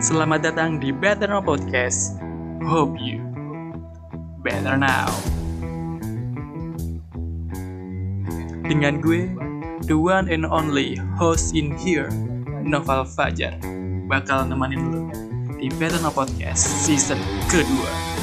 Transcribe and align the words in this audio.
Selamat 0.00 0.40
datang 0.40 0.80
di 0.80 0.96
Better 0.96 1.28
Now 1.28 1.44
Podcast. 1.44 2.16
Hope 2.64 2.96
you 2.96 3.20
better 4.40 4.72
now. 4.72 5.12
Dengan 8.64 9.04
gue, 9.04 9.28
the 9.84 9.92
one 9.92 10.32
and 10.32 10.48
only 10.48 10.96
host 11.20 11.52
in 11.52 11.76
here, 11.76 12.08
Noval 12.64 13.04
Fajar, 13.04 13.60
bakal 14.08 14.48
nemenin 14.48 14.88
lu 14.88 15.02
di 15.60 15.68
Better 15.76 16.00
Now 16.00 16.16
Podcast 16.16 16.64
season 16.80 17.20
kedua. 17.52 18.19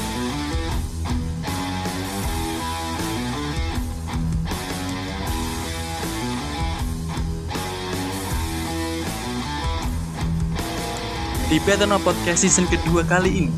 Di 11.48 11.56
Now 11.64 11.96
Podcast 11.96 12.44
season 12.44 12.68
kedua 12.68 13.00
kali 13.08 13.48
ini 13.48 13.56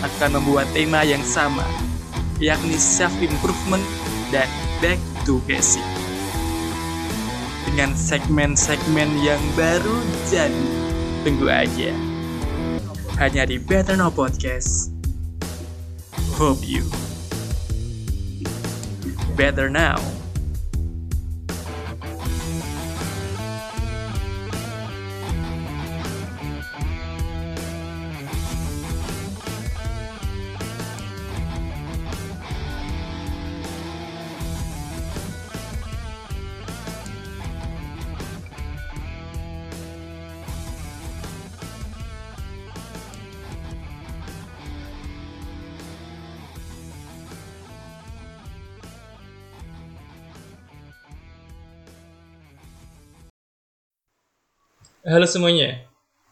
akan 0.00 0.40
membuat 0.40 0.64
tema 0.72 1.04
yang 1.04 1.20
sama, 1.20 1.68
yakni 2.40 2.80
self-improvement 2.80 3.84
dan 4.32 4.48
back 4.80 4.96
to 5.28 5.36
basic. 5.44 5.84
Dengan 7.68 7.92
segmen-segmen 7.92 9.20
yang 9.20 9.36
baru 9.52 10.00
jadi, 10.32 10.64
tunggu 11.28 11.52
aja. 11.52 11.92
Hanya 13.20 13.44
di 13.44 13.60
Better 13.60 14.00
Now 14.00 14.08
Podcast. 14.08 14.88
Hope 16.40 16.64
you 16.64 16.88
better 19.36 19.68
now. 19.68 20.00
Halo 55.16 55.24
semuanya, 55.24 55.80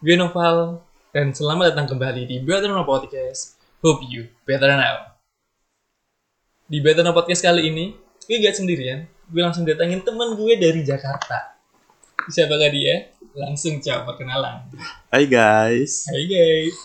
gue 0.04 0.12
Noval 0.12 0.76
dan 1.08 1.32
selamat 1.32 1.72
datang 1.72 1.96
kembali 1.96 2.28
di 2.28 2.36
Better 2.44 2.68
Now 2.68 2.84
Podcast. 2.84 3.56
Hope 3.80 4.04
you 4.12 4.28
better 4.44 4.68
now. 4.76 5.16
Di 6.68 6.84
Better 6.84 7.00
Now 7.00 7.16
Podcast 7.16 7.40
kali 7.40 7.72
ini, 7.72 7.96
gue 8.28 8.44
gak 8.44 8.60
sendirian. 8.60 9.08
Gue 9.32 9.40
langsung 9.40 9.64
datangin 9.64 10.04
temen 10.04 10.36
gue 10.36 10.60
dari 10.60 10.84
Jakarta. 10.84 11.56
Siapakah 12.28 12.68
dia? 12.68 13.08
Langsung 13.32 13.80
coba 13.80 14.04
perkenalan. 14.04 14.68
Hai 15.08 15.32
guys, 15.32 16.04
Hai 16.04 16.28
guys, 16.28 16.76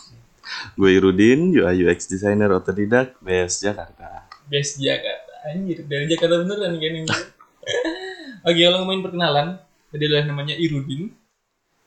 gue 0.79 0.89
Irudin, 0.95 1.51
UI 1.51 1.83
UX 1.83 2.07
designer 2.07 2.47
otodidak 2.55 3.19
BS 3.19 3.59
Jakarta. 3.59 4.23
guys 4.47 4.79
Jakarta. 4.79 5.51
Anjir, 5.51 5.83
dari 5.83 6.07
Jakarta 6.07 6.47
beneran 6.47 6.79
kan 6.79 6.93
ini. 6.95 7.11
Oke, 8.47 8.59
kalau 8.63 8.87
ngomongin 8.87 9.03
perkenalan, 9.03 9.59
dia 9.91 10.07
adalah 10.07 10.23
namanya 10.31 10.55
Irudin. 10.55 11.18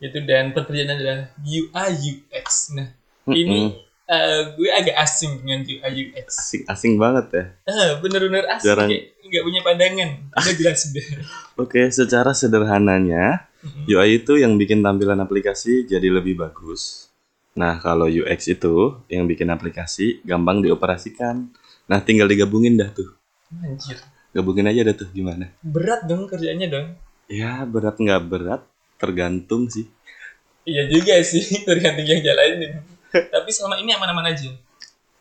Itu 0.02 0.18
dan 0.26 0.50
pekerjaan 0.50 0.90
adalah 0.92 1.18
UI 1.38 1.90
UX. 1.94 2.74
Nah, 2.74 2.90
ini 3.28 3.70
Mm-mm. 3.70 3.78
eh, 4.04 4.40
gue 4.52 4.68
agak 4.68 4.98
asing 4.98 5.38
dengan 5.38 5.62
UI 5.62 5.90
UX. 6.04 6.26
Asing, 6.36 6.62
asing 6.66 6.92
banget 6.98 7.26
ya. 7.30 7.44
Ah, 7.64 8.02
bener-bener 8.02 8.42
asing 8.50 8.66
Jarang. 8.66 8.88
kayak 8.90 9.04
nggak 9.22 9.44
punya 9.46 9.60
pandangan. 9.62 10.10
Udah 10.34 10.54
jelas 10.54 10.78
sudah. 10.82 11.06
Oke, 11.62 11.86
secara 11.88 12.34
sederhananya, 12.34 13.46
Mm-mm. 13.62 13.86
UI 13.86 14.18
itu 14.18 14.34
yang 14.36 14.58
bikin 14.58 14.82
tampilan 14.82 15.16
aplikasi 15.16 15.86
jadi 15.86 16.10
lebih 16.10 16.34
bagus. 16.34 17.06
Nah, 17.52 17.78
kalau 17.78 18.10
UX 18.10 18.50
itu 18.50 18.74
yang 19.06 19.24
bikin 19.24 19.46
aplikasi 19.46 20.18
gampang 20.22 20.60
dioperasikan. 20.60 21.46
Nah, 21.84 22.00
tinggal 22.00 22.26
digabungin 22.26 22.74
dah 22.74 22.90
tuh. 22.90 23.12
Anjir, 23.54 24.00
Gabungin 24.32 24.64
aja 24.64 24.80
dah 24.82 24.96
tuh 24.96 25.12
gimana. 25.12 25.52
berat 25.60 26.08
dong 26.08 26.24
kerjanya 26.24 26.64
dong. 26.66 26.96
Ya, 27.28 27.62
berat 27.62 28.00
nggak 28.00 28.22
berat, 28.24 28.62
tergantung 29.02 29.66
sih. 29.66 29.90
Iya 30.62 30.86
juga 30.86 31.18
sih, 31.26 31.42
tergantung 31.68 32.06
yang 32.06 32.22
jalanin. 32.22 32.78
Tapi 33.10 33.50
selama 33.50 33.82
ini 33.82 33.90
aman-aman 33.98 34.30
aja. 34.30 34.54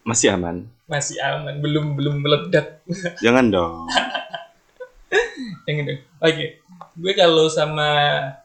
Masih 0.05 0.29
aman. 0.37 0.69
Masih 0.85 1.17
aman, 1.17 1.57
belum 1.57 1.97
belum 1.97 2.21
meledak. 2.21 2.85
Jangan 3.25 3.49
dong. 3.49 3.89
yang 5.65 5.83
itu. 5.83 5.93
Oke, 6.21 6.45
gue 6.95 7.13
kalau 7.17 7.49
sama 7.49 7.89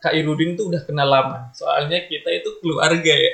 Kak 0.01 0.17
Irudin 0.17 0.57
tuh 0.57 0.73
udah 0.73 0.83
kenal 0.89 1.07
lama. 1.07 1.53
Soalnya 1.53 2.09
kita 2.09 2.33
itu 2.33 2.57
keluarga 2.65 3.15
ya. 3.15 3.33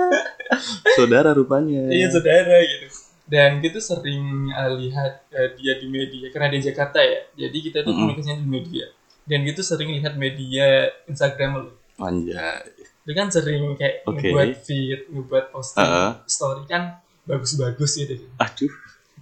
Saudara 0.98 1.30
rupanya. 1.34 1.90
Iya 1.90 2.10
saudara 2.10 2.58
gitu. 2.64 2.86
Dan 3.30 3.62
kita 3.62 3.78
sering 3.78 4.50
uh, 4.50 4.74
lihat 4.74 5.22
uh, 5.30 5.48
dia 5.54 5.78
di 5.78 5.86
media 5.86 6.26
karena 6.34 6.50
dia 6.50 6.74
Jakarta 6.74 6.98
ya. 6.98 7.20
Jadi 7.46 7.58
kita 7.70 7.86
tuh 7.86 7.94
Mm-mm. 7.94 8.10
komunikasinya 8.10 8.42
di 8.42 8.48
media. 8.50 8.86
Dan 9.30 9.46
gitu 9.46 9.62
sering 9.62 9.94
lihat 9.94 10.18
media 10.18 10.90
Instagram 11.06 11.62
lu. 11.62 11.70
Anjay. 12.02 12.66
Dia 13.06 13.14
kan 13.14 13.30
sering 13.30 13.62
kayak 13.78 14.02
Oke. 14.10 14.26
ngebuat 14.26 14.50
feed, 14.66 15.00
ngebuat 15.14 15.44
posting, 15.54 15.86
Heeh. 15.86 16.10
story 16.26 16.66
kan 16.66 16.98
bagus-bagus 17.22 17.94
gitu. 17.94 18.18
Aduh. 18.42 18.72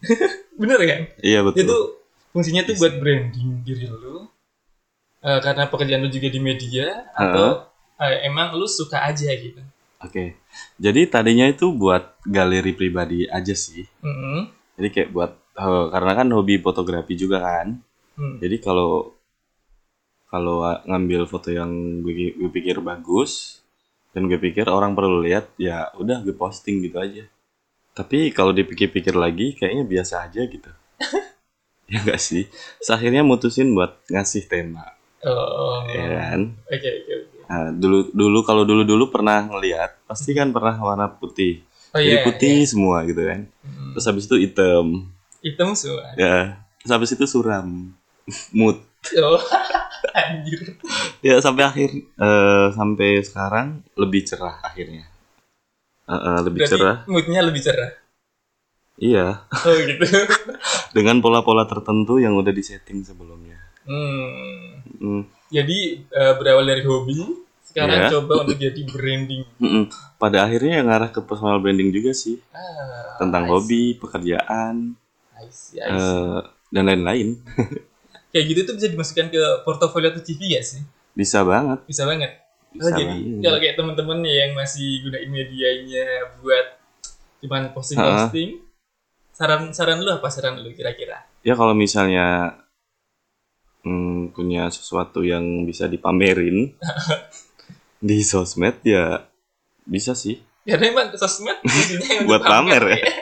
Bener 0.61 0.81
kan? 0.81 1.03
Iya 1.21 1.45
betul. 1.45 1.61
Itu 1.61 1.79
fungsinya 2.33 2.65
tuh 2.65 2.75
buat 2.81 2.97
branding 2.97 3.63
diri 3.63 3.85
lu. 3.85 4.25
Uh, 5.19 5.43
karena 5.43 5.67
pekerjaan 5.67 6.01
lu 6.07 6.11
juga 6.15 6.31
di 6.31 6.39
media 6.39 7.11
atau 7.13 7.67
uh, 7.99 8.17
emang 8.23 8.55
lu 8.55 8.65
suka 8.71 9.03
aja 9.03 9.29
gitu. 9.35 9.61
Oke, 9.99 10.39
jadi 10.79 11.11
tadinya 11.11 11.51
itu 11.51 11.75
buat 11.75 12.15
galeri 12.23 12.71
pribadi 12.71 13.27
aja 13.27 13.51
sih. 13.51 13.83
Mm-mm. 13.99 14.47
Jadi 14.79 14.89
kayak 14.95 15.11
buat 15.11 15.35
eh, 15.59 15.87
karena 15.91 16.13
kan 16.15 16.29
hobi 16.31 16.63
fotografi 16.63 17.19
juga 17.19 17.43
kan. 17.43 17.83
Hmm. 18.15 18.39
Jadi 18.39 18.63
kalau 18.63 19.18
kalau 20.29 20.65
ngambil 20.85 21.25
foto 21.25 21.49
yang 21.49 22.01
gue, 22.05 22.37
gue 22.37 22.51
pikir 22.53 22.85
bagus 22.85 23.65
dan 24.13 24.29
gue 24.29 24.37
pikir 24.37 24.69
orang 24.69 24.93
perlu 24.93 25.25
lihat, 25.25 25.53
ya 25.57 25.89
udah 25.97 26.21
gue 26.25 26.37
posting 26.37 26.85
gitu 26.85 27.01
aja. 27.01 27.25
Tapi 27.97 28.31
kalau 28.31 28.55
dipikir-pikir 28.55 29.17
lagi, 29.17 29.57
kayaknya 29.59 29.85
biasa 29.89 30.29
aja 30.29 30.45
gitu. 30.47 30.71
ya 31.93 31.99
enggak 32.05 32.21
sih. 32.21 32.47
Terus 32.79 32.91
akhirnya 32.93 33.25
mutusin 33.25 33.73
buat 33.75 33.99
ngasih 34.13 34.47
tema, 34.47 34.95
Oh. 35.27 35.83
ya 35.91 36.07
kan? 36.31 36.55
Oke 36.71 36.89
oke 36.89 37.13
oke. 37.27 37.37
Nah, 37.49 37.73
dulu 37.75 37.99
dulu 38.15 38.39
kalau 38.47 38.63
dulu 38.63 38.87
dulu 38.87 39.11
pernah 39.11 39.49
ngelihat, 39.51 39.99
pasti 40.07 40.31
kan 40.37 40.53
pernah 40.55 40.79
warna 40.79 41.11
putih. 41.11 41.65
Oh 41.91 41.99
Jadi 41.99 42.21
iya. 42.21 42.25
putih 42.25 42.57
semua 42.69 43.03
gitu 43.09 43.25
kan. 43.25 43.49
Hmm. 43.65 43.97
Terus 43.97 44.05
habis 44.05 44.25
itu 44.29 44.37
hitam. 44.37 45.09
Hitam 45.41 45.73
semua. 45.73 46.13
Ya. 46.15 46.61
Terus 46.85 46.93
habis 46.93 47.11
itu 47.17 47.25
suram. 47.25 47.97
Mood. 48.57 48.79
Oh, 49.17 49.41
anjir. 50.15 50.61
Ya 51.21 51.39
sampai 51.39 51.65
akhir 51.67 51.91
eh, 51.99 52.67
sampai 52.73 53.11
sekarang 53.23 53.83
lebih 53.95 54.23
cerah 54.25 54.59
akhirnya. 54.63 55.05
Eh, 56.09 56.15
eh, 56.15 56.39
lebih 56.47 56.61
Berarti 56.65 56.73
cerah. 56.79 56.97
moodnya 57.07 57.41
lebih 57.45 57.63
cerah. 57.63 57.91
Iya, 58.99 59.47
Oh 59.63 59.75
gitu. 59.79 60.03
dengan 60.97 61.23
pola-pola 61.23 61.63
tertentu 61.71 62.19
yang 62.19 62.35
udah 62.35 62.51
disetting 62.51 63.07
sebelumnya. 63.07 63.55
Hmm. 63.87 64.83
Hmm, 64.99 65.23
Jadi 65.49 66.03
eh, 66.03 66.33
berawal 66.35 66.67
dari 66.67 66.83
hobi, 66.83 67.15
sekarang 67.63 68.05
Iya. 68.05 68.19
coba 68.19 68.43
untuk 68.43 68.59
jadi 68.59 68.81
branding. 68.85 69.47
mm-mm. 69.57 69.85
Pada 70.19 70.43
akhirnya 70.45 70.83
yang 70.83 70.91
ngarah 70.91 71.15
ke 71.15 71.23
personal 71.23 71.63
branding 71.63 71.95
juga 71.95 72.11
sih 72.11 72.43
Ah, 72.51 73.23
tentang 73.23 73.47
hobi, 73.47 73.95
pekerjaan, 73.97 74.99
I 75.39 75.47
see, 75.49 75.79
I 75.79 75.95
see. 75.95 75.95
eh, 75.95 76.41
dan 76.75 76.85
lain-lain. 76.91 77.29
Kayak 78.39 78.55
gitu 78.55 78.61
tuh 78.71 78.75
bisa 78.79 78.87
dimasukkan 78.87 79.27
ke 79.35 79.43
portofolio 79.67 80.15
atau 80.15 80.23
CV 80.23 80.55
ya 80.55 80.63
sih? 80.63 80.79
Bisa 81.11 81.43
banget. 81.43 81.83
Bisa 81.91 82.07
banget. 82.07 82.39
Oh, 82.39 82.87
Bisa 82.87 82.95
jadi 82.95 83.19
banget. 83.19 83.43
kalau 83.43 83.59
kayak 83.59 83.75
temen-temen 83.75 84.19
nih 84.23 84.35
yang 84.47 84.53
masih 84.55 84.89
gunain 85.03 85.27
medianya 85.27 86.07
buat 86.39 86.67
cuman 87.43 87.75
posting-posting, 87.75 88.63
saran 89.35 89.75
saran 89.75 89.99
lu 89.99 90.15
apa 90.15 90.31
saran 90.31 90.63
lu 90.63 90.71
kira-kira? 90.71 91.27
Ya 91.43 91.59
kalau 91.59 91.75
misalnya 91.75 92.55
hmm, 93.83 94.31
punya 94.39 94.71
sesuatu 94.71 95.27
yang 95.27 95.67
bisa 95.67 95.91
dipamerin 95.91 96.79
di 97.99 98.23
sosmed 98.23 98.79
ya 98.87 99.27
bisa 99.83 100.15
sih. 100.15 100.39
Karena 100.63 100.95
emang 100.95 101.11
sosmed 101.19 101.59
Buat 102.31 102.47
pamer 102.47 102.95
ya. 102.95 102.99
ya. 103.03 103.13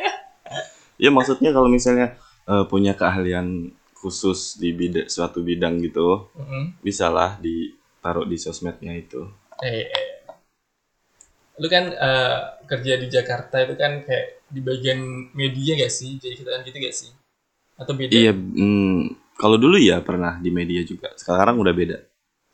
Ya 1.00 1.08
maksudnya 1.08 1.56
kalau 1.56 1.72
misalnya 1.72 2.20
eh, 2.44 2.64
punya 2.68 2.92
keahlian 2.92 3.72
khusus 3.96 4.60
di 4.60 4.70
bidang 4.76 5.08
suatu 5.08 5.40
bidang 5.40 5.80
gitu, 5.80 6.28
Mm-mm. 6.36 6.76
bisalah 6.84 7.40
ditaruh 7.40 8.28
di 8.28 8.36
sosmednya 8.36 8.92
itu. 8.92 9.24
Eh, 9.64 9.88
eh. 9.88 10.06
lu 11.56 11.66
kan 11.72 11.88
eh, 11.88 12.38
kerja 12.68 13.00
di 13.00 13.08
Jakarta 13.08 13.64
itu 13.64 13.74
kan 13.80 14.04
kayak 14.04 14.44
di 14.52 14.60
bagian 14.60 15.00
media 15.32 15.72
gak 15.80 15.92
sih? 15.92 16.20
Jadi 16.20 16.44
kita 16.44 16.52
kan 16.52 16.60
gitu 16.68 16.76
gak 16.76 16.92
sih? 16.94 17.10
Atau 17.80 17.96
beda? 17.96 18.12
Iya, 18.12 18.32
hmm, 18.36 19.34
kalau 19.40 19.56
dulu 19.56 19.80
ya 19.80 20.04
pernah 20.04 20.36
di 20.36 20.52
media 20.52 20.84
juga. 20.84 21.16
Sekarang 21.16 21.56
udah 21.56 21.72
beda. 21.72 21.96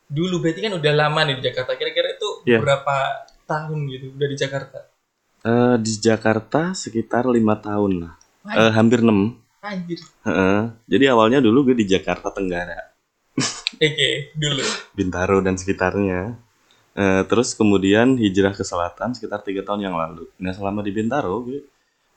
Dulu 0.06 0.38
berarti 0.38 0.60
kan 0.62 0.72
udah 0.78 0.92
lama 0.94 1.20
nih 1.26 1.36
di 1.40 1.44
Jakarta. 1.50 1.74
Kira-kira 1.74 2.14
itu 2.14 2.28
Iya. 2.46 2.58
berapa 2.62 2.96
tahun 3.44 3.78
gitu 3.90 4.06
udah 4.14 4.28
di 4.30 4.36
Jakarta? 4.38 4.78
Eh, 5.42 5.76
di 5.82 5.92
Jakarta 5.98 6.70
sekitar 6.70 7.26
lima 7.26 7.58
tahun 7.58 8.06
lah. 8.06 8.14
Wah, 8.46 8.54
Eh, 8.54 8.72
hampir 8.74 9.02
enam. 9.02 9.41
Anjir. 9.62 10.00
Heeh. 10.26 10.60
Jadi 10.90 11.04
awalnya 11.06 11.38
dulu 11.38 11.70
gue 11.70 11.76
di 11.78 11.86
Jakarta 11.86 12.34
Tenggara, 12.34 12.92
Oke, 13.72 14.34
dulu. 14.36 14.64
Bintaro 14.92 15.40
dan 15.40 15.56
sekitarnya. 15.56 16.36
Eh, 16.92 17.22
terus 17.24 17.56
kemudian 17.56 18.20
hijrah 18.20 18.52
ke 18.52 18.60
selatan 18.60 19.16
sekitar 19.16 19.40
tiga 19.40 19.64
tahun 19.64 19.88
yang 19.88 19.96
lalu. 19.96 20.28
Nah 20.36 20.52
selama 20.52 20.84
di 20.84 20.92
Bintaro 20.92 21.40
gue 21.40 21.64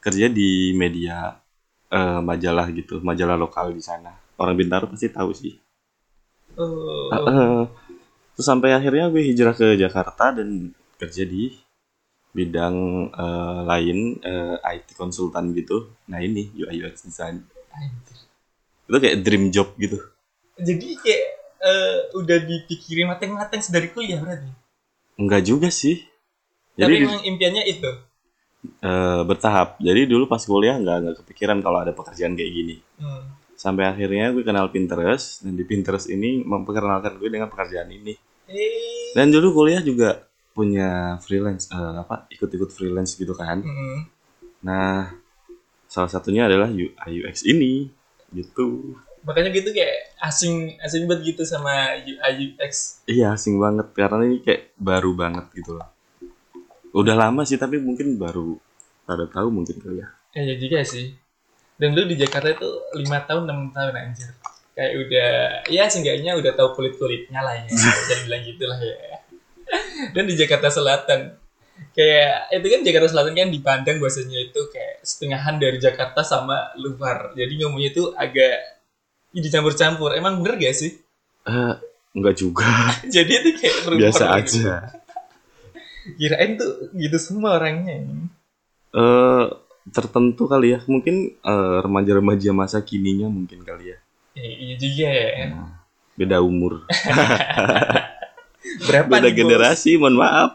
kerja 0.04 0.28
di 0.28 0.76
media 0.76 1.40
eh, 1.88 2.20
majalah 2.20 2.68
gitu, 2.76 3.00
majalah 3.00 3.40
lokal 3.40 3.72
di 3.72 3.80
sana. 3.80 4.12
Orang 4.36 4.60
Bintaro 4.60 4.92
pasti 4.92 5.08
tahu 5.08 5.32
sih. 5.32 5.56
Oh, 6.60 7.08
Heeh. 7.16 7.72
Terus 8.36 8.48
sampai 8.52 8.76
akhirnya 8.76 9.08
gue 9.08 9.24
hijrah 9.24 9.56
ke 9.56 9.80
Jakarta 9.80 10.36
dan 10.36 10.76
kerja 11.00 11.24
di 11.24 11.56
bidang 12.36 12.76
eh, 13.10 13.60
lain 13.64 13.98
eh, 14.20 14.56
IT 14.74 14.94
konsultan 14.94 15.50
gitu. 15.52 15.96
Nah 16.06 16.20
ini 16.20 16.52
UI 16.54 16.84
UX 16.84 17.02
design. 17.02 17.48
anjir. 17.72 18.18
Itu 18.86 18.98
kayak 18.98 19.18
dream 19.22 19.50
job 19.50 19.72
gitu. 19.76 19.98
Jadi 20.56 21.00
kayak 21.00 21.24
eh, 21.58 21.98
udah 22.14 22.38
dipikirin 22.38 23.08
mateng-mateng 23.08 23.60
sedari 23.60 23.90
kuliah 23.90 24.20
berarti. 24.20 24.52
Enggak 25.16 25.42
juga 25.42 25.68
sih. 25.70 26.04
Tapi 26.76 26.82
Jadi 26.82 26.94
di- 26.94 27.06
emang 27.06 27.24
impiannya 27.26 27.64
itu. 27.66 27.92
eh, 28.82 29.22
bertahap. 29.24 29.80
Jadi 29.80 30.02
dulu 30.06 30.26
pas 30.26 30.42
kuliah 30.42 30.76
nggak 30.76 30.98
nggak 31.00 31.16
kepikiran 31.24 31.60
kalau 31.60 31.80
ada 31.80 31.92
pekerjaan 31.92 32.36
kayak 32.36 32.52
gini. 32.52 32.76
Hmm. 32.98 33.32
Sampai 33.56 33.88
akhirnya 33.88 34.30
gue 34.30 34.44
kenal 34.44 34.68
Pinterest 34.68 35.40
dan 35.40 35.56
di 35.56 35.64
Pinterest 35.64 36.08
ini 36.08 36.44
memperkenalkan 36.44 37.16
gue 37.16 37.30
dengan 37.30 37.48
pekerjaan 37.48 37.88
ini. 37.88 38.12
Eh, 38.46 39.16
Dan 39.16 39.32
dulu 39.32 39.56
kuliah 39.56 39.80
juga 39.80 40.28
punya 40.56 41.20
freelance 41.20 41.68
eh, 41.68 41.96
apa 42.00 42.32
ikut-ikut 42.32 42.72
freelance 42.72 43.20
gitu 43.20 43.36
kan. 43.36 43.60
hmm. 43.60 44.00
Nah, 44.64 45.14
salah 45.86 46.10
satunya 46.10 46.48
adalah 46.48 46.72
UI 46.72 47.22
UX 47.22 47.44
ini 47.44 47.92
gitu. 48.32 48.96
Makanya 49.28 49.52
gitu 49.52 49.76
kayak 49.76 50.16
asing 50.24 50.80
asing 50.80 51.06
banget 51.06 51.36
gitu 51.36 51.44
sama 51.44 52.00
UI 52.02 52.56
UX. 52.56 53.04
Iya, 53.06 53.36
asing 53.36 53.60
banget 53.60 53.92
karena 53.94 54.24
ini 54.26 54.40
kayak 54.42 54.74
baru 54.80 55.12
banget 55.14 55.46
gitu 55.54 55.78
loh. 55.78 55.90
Udah 56.96 57.14
lama 57.14 57.44
sih 57.44 57.60
tapi 57.60 57.76
mungkin 57.78 58.16
baru 58.16 58.56
pada 59.04 59.28
tahu 59.28 59.52
mungkin 59.52 59.78
kali 59.84 60.02
ya. 60.02 60.08
Ya, 60.34 60.42
ya 60.50 60.56
juga 60.56 60.82
sih. 60.88 61.14
Dan 61.76 61.92
lu 61.92 62.08
di 62.08 62.16
Jakarta 62.16 62.56
itu 62.56 62.70
lima 62.96 63.20
tahun 63.28 63.52
enam 63.52 63.60
tahun 63.76 63.94
anjir. 63.94 64.32
Kayak 64.76 64.94
udah 65.08 65.32
ya 65.72 65.84
seenggaknya 65.92 66.32
udah 66.40 66.52
tahu 66.56 66.76
kulit 66.80 66.96
kulitnya 66.96 67.44
lah 67.44 67.56
ya. 67.60 67.68
Jadi 68.10 68.22
bilang 68.28 68.44
gitulah 68.44 68.80
ya. 68.80 69.15
Dan 70.16 70.24
di 70.28 70.36
Jakarta 70.36 70.70
Selatan 70.72 71.46
kayak 71.96 72.52
itu 72.56 72.68
kan 72.72 72.82
Jakarta 72.84 73.08
Selatan 73.12 73.34
kan 73.36 73.50
dipandang 73.52 73.98
bahwasanya 74.00 74.40
itu 74.52 74.62
kayak 74.72 75.04
setengahan 75.04 75.56
dari 75.60 75.80
Jakarta 75.80 76.24
sama 76.24 76.72
luar. 76.80 77.36
Jadi 77.36 77.54
ngomongnya 77.64 77.90
itu 77.92 78.04
agak 78.16 78.84
dicampur-campur. 79.36 80.16
Emang 80.16 80.40
bener 80.40 80.60
gak 80.60 80.76
sih? 80.76 80.96
Eh, 81.48 81.74
enggak 82.16 82.36
juga. 82.40 82.68
Jadi 83.16 83.32
itu 83.32 83.50
kayak 83.60 83.76
Biasa 83.96 84.24
gitu. 84.24 84.36
aja. 84.64 84.76
Kirain 86.16 86.52
tuh 86.56 86.94
gitu 86.96 87.18
semua 87.20 87.60
orangnya. 87.60 88.04
Eh, 88.96 89.46
tertentu 89.92 90.48
kali 90.48 90.76
ya. 90.76 90.80
Mungkin 90.88 91.36
eh, 91.44 91.78
remaja-remaja 91.84 92.52
masa 92.56 92.80
kininya 92.84 93.28
mungkin 93.28 93.64
kali 93.68 93.96
ya. 93.96 93.98
Eh, 94.36 94.54
iya 94.72 94.76
juga 94.80 95.08
ya. 95.12 95.28
Nah, 95.52 95.72
beda 96.16 96.40
umur. 96.44 96.84
Berapa 98.86 99.10
Beda 99.10 99.22
nih, 99.24 99.32
Bos? 99.32 99.38
generasi, 99.38 99.92
mohon 99.98 100.16
maaf. 100.16 100.50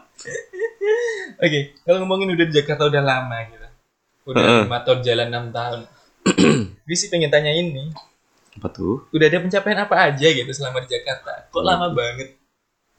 Oke, 1.43 1.59
kalau 1.81 1.97
ngomongin 2.01 2.31
udah 2.31 2.45
di 2.45 2.53
Jakarta 2.53 2.85
udah 2.85 3.01
lama 3.01 3.37
gitu. 3.45 3.67
Udah 4.29 4.63
lima 4.63 4.77
tahun 4.81 4.99
jalan 5.01 5.27
enam 5.27 5.45
tahun. 5.49 5.79
Gue 6.85 6.95
sih 6.95 7.09
pengen 7.09 7.33
tanya 7.33 7.49
ini, 7.49 7.89
Apa 8.53 8.69
tuh? 8.69 9.09
udah 9.09 9.25
ada 9.25 9.39
pencapaian 9.41 9.79
apa 9.81 9.95
aja 10.11 10.27
gitu 10.27 10.51
selama 10.51 10.85
di 10.85 10.89
Jakarta? 10.91 11.49
Kok 11.49 11.63
lama 11.63 11.89
banget? 11.91 12.37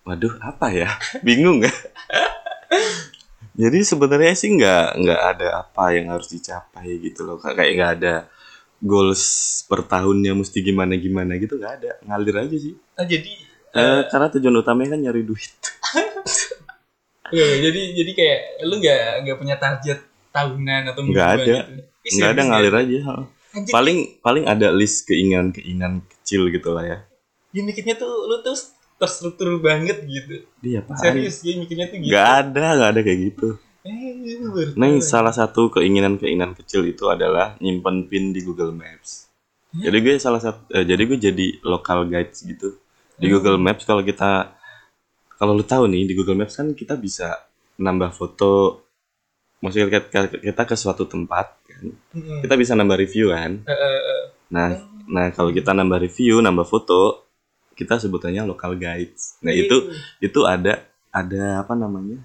Waduh, 0.02 0.34
apa 0.42 0.74
ya? 0.74 0.90
Bingung 1.22 1.62
ya? 1.62 1.70
Jadi 3.62 3.84
sebenarnya 3.84 4.32
sih 4.32 4.48
nggak 4.50 4.86
nggak 4.96 5.20
ada 5.36 5.48
apa 5.60 5.92
yang 5.92 6.08
harus 6.10 6.26
dicapai 6.26 6.98
gitu 6.98 7.22
loh. 7.22 7.36
Kayak 7.38 7.72
nggak 7.76 7.92
ada 8.00 8.14
goals 8.80 9.22
per 9.68 9.84
tahunnya 9.84 10.32
mesti 10.34 10.58
gimana 10.58 10.96
gimana 10.96 11.36
gitu 11.36 11.60
nggak 11.60 11.74
ada. 11.78 11.90
Ngalir 12.02 12.48
aja 12.48 12.56
sih. 12.56 12.74
Ah, 12.96 13.04
jadi 13.04 13.28
Eh, 13.72 14.02
karena 14.12 14.26
tujuan 14.28 14.56
utamanya 14.60 14.96
kan 14.96 15.00
nyari 15.00 15.22
duit. 15.24 15.52
Iya, 17.32 17.64
jadi 17.64 17.80
jadi 17.96 18.12
kayak 18.12 18.40
lu 18.68 18.74
nggak 18.76 19.00
nggak 19.24 19.36
punya 19.40 19.56
target 19.56 20.04
tahunan 20.36 20.82
atau 20.92 21.00
Nggak 21.00 21.28
ada. 21.32 21.40
gitu? 21.40 21.56
Nggak 22.20 22.28
ada 22.28 22.36
serius 22.36 22.48
ngalir 22.52 22.74
aja. 22.76 22.98
Anjir, 23.52 23.72
Paling 23.72 23.98
paling 24.20 24.44
ada 24.44 24.68
list 24.68 25.08
keinginan-keinginan 25.08 26.04
kecil 26.12 26.52
gitu 26.52 26.76
lah 26.76 26.84
ya. 26.84 26.98
ya 27.52 27.60
mikirnya 27.64 27.96
tuh 27.96 28.28
lu 28.28 28.44
tuh 28.44 28.52
terstruktur 29.00 29.64
banget 29.64 30.04
gitu. 30.04 30.44
Dia 30.60 30.84
apa? 30.84 30.92
Serius, 31.00 31.40
ya 31.40 31.56
mikirnya 31.56 31.88
tuh 31.88 32.04
gitu. 32.04 32.12
Nggak 32.12 32.28
ada, 32.36 32.64
nggak 32.76 32.90
ada 32.92 33.00
kayak 33.00 33.20
gitu. 33.32 33.48
Eh, 33.80 34.76
Nah, 34.76 34.88
salah 35.00 35.32
satu 35.32 35.72
keinginan-keinginan 35.72 36.52
kecil 36.52 36.84
itu 36.84 37.08
adalah 37.08 37.56
nyimpen 37.64 38.12
pin 38.12 38.36
di 38.36 38.44
Google 38.44 38.76
Maps. 38.76 39.32
Jadi 39.72 39.96
gue 40.04 40.20
salah 40.20 40.36
satu, 40.36 40.68
eh, 40.68 40.84
jadi 40.84 41.00
gue 41.00 41.16
jadi 41.16 41.46
local 41.64 42.04
guides 42.04 42.44
gitu 42.44 42.76
di 43.22 43.30
Hmm. 43.30 43.34
Google 43.38 43.56
Maps. 43.56 43.86
Kalau 43.86 44.02
kita, 44.02 44.50
kalau 45.32 45.54
lu 45.54 45.62
tahu 45.62 45.86
nih 45.86 46.04
di 46.04 46.14
Google 46.14 46.34
Maps 46.36 46.58
kan 46.58 46.74
kita 46.74 46.94
bisa 46.94 47.38
nambah 47.76 48.10
foto. 48.10 48.82
Maksudnya 49.58 50.02
kita, 50.02 50.42
kita 50.42 50.62
ke 50.66 50.74
suatu 50.74 51.06
tempat, 51.06 51.54
kan, 51.62 51.86
Mm-mm. 52.12 52.42
kita 52.42 52.58
bisa 52.58 52.74
nambah 52.74 52.98
review 52.98 53.30
kan. 53.30 53.62
Eh. 53.62 54.22
Nah, 54.50 54.74
nah 55.06 55.30
kalau 55.30 55.54
kita 55.54 55.70
nambah 55.70 56.02
review, 56.02 56.42
nambah 56.42 56.66
foto, 56.66 57.30
kita 57.72 57.96
sebutannya 57.96 58.42
local 58.42 58.74
guides. 58.74 59.38
Nah 59.38 59.54
itu 59.54 59.86
itu 60.18 60.40
ada 60.44 60.82
ada 61.08 61.62
apa 61.62 61.72
namanya? 61.72 62.18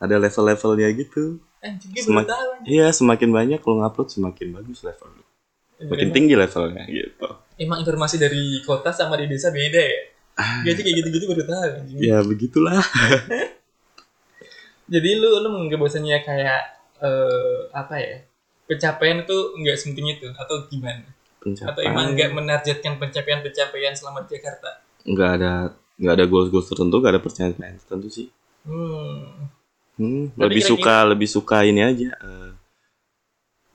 Ada 0.00 0.16
level-levelnya 0.16 0.88
gitu. 0.96 1.36
Semak-. 1.94 2.28
Iya, 2.64 2.88
semakin 2.90 3.28
banyak 3.28 3.60
lo 3.60 3.72
ngupload 3.78 4.08
semakin 4.10 4.52
bagus 4.52 4.80
level 4.82 5.08
lu. 5.10 5.24
Makin 5.84 6.00
Emang- 6.00 6.14
tinggi 6.16 6.34
levelnya 6.34 6.84
gitu. 6.88 7.28
Emang 7.54 7.78
informasi 7.78 8.16
dari 8.16 8.58
kota 8.64 8.88
sama 8.88 9.14
di 9.14 9.28
desa 9.28 9.52
beda 9.52 9.78
ya? 9.78 10.00
Gue 10.34 10.70
aja 10.70 10.82
kayak 10.82 10.96
gitu-gitu 10.98 11.24
baru 11.26 11.44
tahu. 11.44 11.70
Ya 11.94 12.18
begitulah. 12.20 12.82
Jadi 14.84 15.10
lu 15.16 15.28
lu 15.40 15.48
menganggap 15.48 15.78
bahwasanya 15.80 16.18
kayak 16.20 16.60
eh, 17.00 17.58
apa 17.72 17.94
ya? 17.96 18.16
Pencapaian 18.64 19.20
itu 19.20 19.36
nggak 19.60 19.76
sepenting 19.76 20.06
itu 20.14 20.28
atau 20.32 20.64
gimana? 20.68 21.04
Atau 21.44 21.80
emang 21.80 22.12
nggak 22.12 22.32
Pencapaian 22.32 22.32
menargetkan 22.34 22.92
pencapaian-pencapaian 22.96 23.92
selama 23.92 24.24
di 24.24 24.36
Jakarta? 24.36 24.70
nggak 25.04 25.30
ada 25.36 25.52
nggak 26.00 26.14
ada 26.16 26.24
goals 26.24 26.48
goals 26.48 26.64
tertentu, 26.66 26.96
nggak 26.96 27.12
ada 27.12 27.22
pencapaian 27.22 27.76
tertentu 27.76 28.08
sih. 28.08 28.26
Hmm. 28.64 29.52
Hmm, 29.94 30.32
Tapi 30.32 30.40
lebih 30.42 30.58
kira-kira- 30.58 30.72
suka 30.74 30.94
lebih 31.06 31.28
suka 31.30 31.56
ini 31.62 31.80
aja. 31.80 32.08
eh, 32.18 32.50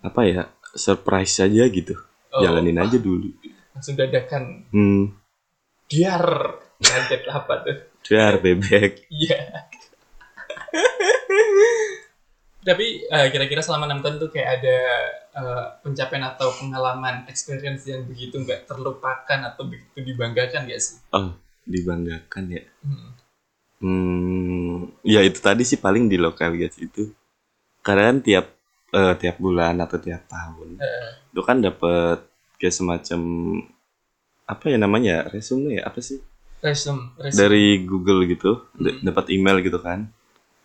apa 0.01 0.22
ya? 0.25 0.44
Surprise 0.70 1.38
aja 1.39 1.63
gitu. 1.66 1.96
Oh, 2.30 2.42
Jalanin 2.42 2.78
aja 2.78 2.98
dulu. 2.98 3.30
Langsung 3.74 3.94
dadakan. 3.96 4.70
Hmm, 4.70 5.13
Biar 5.89 6.24
target 6.79 7.22
apa 7.27 7.53
tuh? 7.65 7.77
biar 8.10 8.41
bebek. 8.41 9.10
Iya. 9.10 9.41
Tapi 12.60 13.08
eh, 13.08 13.27
kira-kira 13.34 13.62
selama 13.65 13.89
enam 13.89 14.01
tahun 14.05 14.22
tuh 14.22 14.29
kayak 14.29 14.62
ada 14.62 14.77
eh, 15.34 15.65
pencapaian 15.81 16.25
atau 16.29 16.53
pengalaman 16.58 17.25
experience 17.25 17.89
yang 17.89 18.05
begitu 18.05 18.38
nggak 18.38 18.69
terlupakan 18.69 19.39
atau 19.50 19.65
begitu 19.65 20.13
dibanggakan 20.13 20.69
gak 20.69 20.81
sih? 20.81 21.01
Oh, 21.13 21.34
dibanggakan 21.65 22.43
ya. 22.53 22.63
Hmm. 22.86 23.10
Hmm, 23.79 24.91
ya 25.08 25.24
itu 25.24 25.39
tadi 25.39 25.63
sih 25.63 25.79
paling 25.79 26.12
di 26.12 26.19
lokal 26.19 26.53
guys 26.53 26.75
itu. 26.77 27.15
Karena 27.79 28.12
kan 28.12 28.17
tiap 28.22 28.46
eh, 28.91 29.13
tiap 29.17 29.36
bulan 29.39 29.79
atau 29.79 29.98
tiap 29.98 30.27
tahun 30.27 30.77
Eh, 30.77 31.10
itu 31.31 31.41
kan 31.41 31.63
dapat 31.63 32.27
kayak 32.60 32.75
semacam 32.75 33.22
apa 34.50 34.65
ya 34.65 34.77
namanya 34.77 35.29
resume 35.29 35.77
ya 35.77 35.86
apa 35.86 36.01
sih 36.01 36.18
resume, 36.60 37.13
resume. 37.15 37.38
dari 37.38 37.65
Google 37.86 38.25
gitu 38.25 38.65
Hmm. 38.75 39.06
dapat 39.06 39.29
email 39.29 39.62
gitu 39.62 39.77
kan 39.77 40.10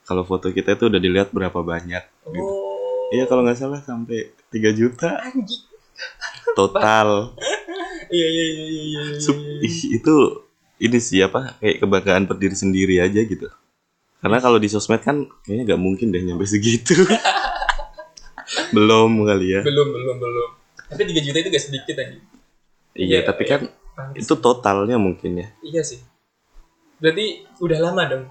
kalau 0.04 0.24
foto 0.24 0.48
kita 0.48 0.72
itu 0.72 0.88
udah 0.88 1.00
dilihat 1.00 1.28
berapa 1.30 1.60
banyak 1.60 2.00
gitu. 2.24 2.40
Oh. 2.40 3.08
Iya 3.08 3.24
kalau 3.24 3.44
nggak 3.44 3.56
salah 3.56 3.80
sampai 3.80 4.32
3 4.48 4.72
juta 4.72 5.20
Anjing. 5.20 5.64
total 6.52 7.08
Iya 8.14 8.26
iya 8.26 8.44
iya 8.46 8.64
iya 8.64 8.82
iya. 8.84 9.00
Iya. 9.16 9.64
ih, 9.64 9.76
itu 9.96 10.14
ini 10.78 10.98
sih 10.98 11.20
apa 11.20 11.56
kayak 11.56 11.80
kebanggaan 11.80 12.24
per 12.24 12.36
diri 12.36 12.52
sendiri 12.54 12.98
aja 12.98 13.20
gitu 13.20 13.48
Karena 14.18 14.40
kalau 14.40 14.56
di 14.56 14.68
sosmed 14.68 15.00
kan 15.00 15.24
kayaknya 15.42 15.74
gak 15.74 15.82
mungkin 15.82 16.08
deh 16.08 16.20
nyampe 16.20 16.44
segitu. 16.44 16.96
Belum 18.76 19.10
kali 19.22 19.52
ya. 19.52 19.60
belum 19.60 19.88
belum 19.90 20.16
belum 20.16 20.50
tapi 20.84 21.02
3 21.10 21.20
juta 21.22 21.36
itu 21.38 21.48
gak 21.48 21.64
sedikit 21.64 21.96
aja 21.96 22.16
Iya, 22.94 23.20
Iya, 23.20 23.20
tapi 23.26 23.42
kan 23.50 23.60
itu 24.14 24.34
totalnya 24.38 24.96
mungkin 24.96 25.42
ya. 25.42 25.48
iya 25.62 25.82
sih 25.82 25.98
berarti 27.02 27.26
udah 27.60 27.78
lama 27.82 28.02
dong 28.06 28.24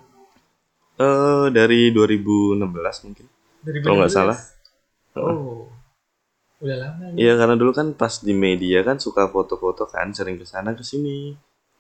Eh 0.94 1.46
dari 1.50 1.90
2016 1.90 2.62
mungkin. 3.04 3.26
dari 3.66 3.82
Kalau 3.82 3.96
nggak 3.98 4.14
salah. 4.14 4.38
oh 5.18 5.68
udah 6.62 6.78
lama 6.80 7.04
nih 7.12 7.18
Iya 7.18 7.34
karena 7.36 7.56
dulu 7.58 7.72
kan 7.74 7.88
pas 7.94 8.22
di 8.22 8.32
media 8.32 8.86
kan 8.86 9.02
suka 9.02 9.26
foto-foto 9.28 9.84
kan 9.86 10.14
sering 10.14 10.38
ke 10.38 10.46
sana 10.46 10.72
ke 10.72 10.86
sini. 10.86 11.34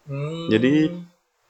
Hmm, 0.03 0.49
Jadi 0.49 0.91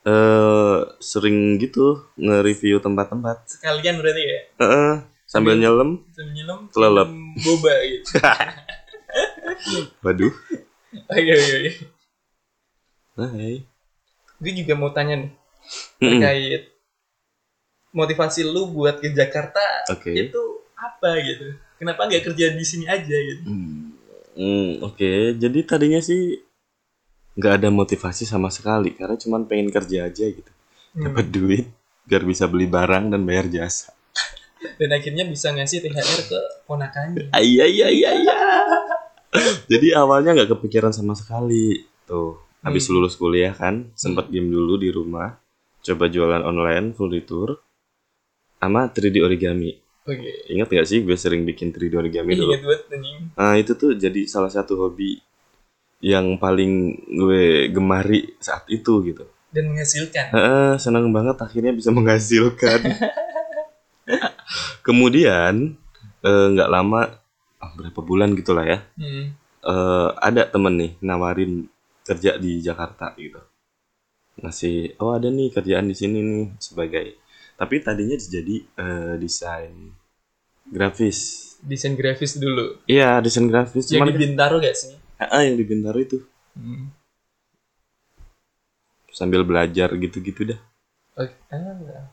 eh 0.04 0.80
sering 1.00 1.56
gitu 1.58 2.04
nge-review 2.20 2.78
tempat-tempat. 2.78 3.48
sekalian 3.50 4.04
berarti 4.04 4.22
ya 4.22 4.40
Heeh, 4.60 4.94
sambil 5.24 5.56
nyelam. 5.56 6.04
sambil 6.12 6.34
nyelam 6.36 6.60
Kelelep. 6.70 7.10
boba 7.42 7.74
gitu 7.88 8.06
Waduh. 10.04 10.34
Oh, 10.94 11.18
iya 11.18 11.36
iya 11.36 11.58
iya 11.62 11.74
Hai. 13.14 13.62
gue 14.38 14.52
juga 14.54 14.74
mau 14.74 14.90
tanya 14.90 15.16
nih 15.18 15.32
terkait 16.00 16.64
motivasi 17.92 18.42
lu 18.44 18.68
buat 18.70 18.98
ke 18.98 19.12
Jakarta 19.12 19.62
Oke. 19.88 20.10
itu 20.10 20.42
apa 20.74 21.16
gitu 21.20 21.54
kenapa 21.78 22.06
nggak 22.06 22.26
kerja 22.26 22.52
di 22.52 22.66
sini 22.66 22.86
aja 22.86 23.14
gitu 23.14 23.44
Hmm, 23.46 23.94
hmm, 24.34 24.70
Oke, 24.82 25.12
jadi 25.34 25.60
tadinya 25.62 26.02
sih 26.02 26.42
nggak 27.34 27.54
ada 27.56 27.70
motivasi 27.70 28.26
sama 28.26 28.50
sekali 28.50 28.94
karena 28.94 29.14
cuman 29.14 29.46
pengen 29.46 29.70
kerja 29.70 30.06
aja 30.06 30.26
gitu, 30.26 30.52
Hmm. 30.94 31.10
dapat 31.10 31.26
duit 31.28 31.66
biar 32.04 32.22
bisa 32.22 32.46
beli 32.46 32.66
barang 32.66 33.10
dan 33.10 33.22
bayar 33.24 33.46
jasa. 33.48 33.90
dan 34.78 34.90
akhirnya 34.92 35.26
bisa 35.26 35.50
ngasih 35.50 35.82
THR 35.82 36.22
ke 36.24 36.40
ponakannya 36.64 37.30
Ah, 37.30 37.42
Iya 37.42 37.66
iya 37.66 37.88
iya 37.90 38.10
iya. 38.16 38.38
jadi 39.72 39.98
awalnya 39.98 40.34
nggak 40.34 40.50
kepikiran 40.54 40.92
sama 40.92 41.14
sekali 41.14 41.86
tuh. 42.04 42.40
Habis 42.60 42.88
Hmm. 42.88 42.92
lulus 42.96 43.14
kuliah 43.16 43.52
kan, 43.52 43.92
sempat 43.92 44.28
diem 44.28 44.48
dulu 44.48 44.76
di 44.76 44.88
rumah, 44.88 45.36
coba 45.82 46.08
jualan 46.08 46.42
online 46.42 46.94
full 46.94 47.12
tour, 47.22 47.60
sama 48.58 48.88
3D 48.88 49.20
origami. 49.20 49.76
oke 50.04 50.48
Ingat 50.48 50.68
gak 50.70 50.86
sih 50.86 51.00
gue 51.00 51.14
sering 51.14 51.44
bikin 51.44 51.72
3D 51.72 51.94
origami 51.94 52.34
dulu? 52.34 52.56
ingat 52.56 52.64
banget 52.64 52.82
anjing 52.90 53.18
Nah 53.36 53.54
itu 53.56 53.72
tuh 53.74 53.92
jadi 53.94 54.26
salah 54.26 54.48
satu 54.48 54.78
hobi 54.78 55.20
yang 56.00 56.36
paling 56.36 56.94
gue 57.10 57.68
gemari 57.68 58.36
saat 58.38 58.64
itu 58.68 59.00
gitu. 59.04 59.24
dan 59.52 59.68
menghasilkan 59.68 60.24
Heeh, 60.32 60.70
senang 60.76 61.08
banget 61.12 61.36
akhirnya 61.38 61.72
bisa 61.72 61.88
menghasilkan. 61.96 62.80
Kemudian 64.86 65.74
eh, 66.22 66.46
nggak 66.52 66.70
lama, 66.70 67.23
berapa 67.76 68.00
bulan 68.04 68.36
gitulah 68.36 68.66
ya, 68.68 68.80
hmm. 69.00 69.26
eh, 69.64 70.10
ada 70.20 70.44
temen 70.50 70.74
nih 70.76 70.92
nawarin 71.00 71.68
kerja 72.04 72.36
di 72.36 72.60
Jakarta 72.60 73.16
gitu. 73.16 73.40
Ngasih, 74.44 74.98
oh 75.00 75.14
ada 75.14 75.30
nih 75.30 75.54
kerjaan 75.54 75.88
di 75.88 75.96
sini 75.96 76.20
nih 76.20 76.48
sebagai. 76.60 77.22
Tapi 77.54 77.76
tadinya 77.86 78.18
jadi 78.18 78.56
eh, 78.60 79.16
desain 79.22 79.94
grafis. 80.68 81.52
desain 81.64 81.96
grafis 81.96 82.36
dulu 82.36 82.84
Iya 82.92 83.24
desain 83.24 83.48
grafis, 83.48 83.88
yang 83.88 84.04
di 84.04 84.20
Bintaro 84.20 84.60
gak 84.60 84.76
sih 84.76 85.00
Ah, 85.16 85.48
yang 85.48 85.56
di 85.56 85.64
Bintaro 85.64 85.96
itu 86.04 86.20
hmm. 86.60 86.92
sambil 89.14 89.46
belajar 89.46 89.94
gitu-gitu 89.96 90.52
dah. 90.52 90.60
Oke. 91.16 91.32
Ah. 91.54 92.10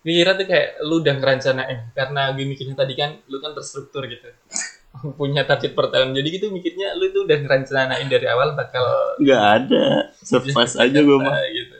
Kira 0.00 0.32
tuh 0.32 0.48
kayak 0.48 0.80
lu 0.80 1.04
udah 1.04 1.14
ngerencanain 1.20 1.92
karena 1.92 2.32
gue 2.32 2.44
mikirnya 2.48 2.72
tadi 2.72 2.96
kan 2.96 3.20
lu 3.28 3.36
kan 3.38 3.52
terstruktur 3.52 4.08
gitu. 4.08 4.32
Punya 5.20 5.44
target 5.44 5.76
per 5.76 5.92
tahun. 5.92 6.16
Jadi 6.16 6.28
gitu 6.40 6.46
mikirnya 6.48 6.96
lu 6.96 7.12
tuh 7.12 7.28
udah 7.28 7.36
ngerencanain 7.36 8.08
dari 8.08 8.26
awal 8.26 8.56
bakal 8.56 8.84
Nggak 9.20 9.42
ada, 9.60 9.84
surprise 10.24 10.74
aja 10.80 10.98
gue 11.04 11.18
mah. 11.20 11.36
Ah, 11.36 11.44
gitu. 11.52 11.76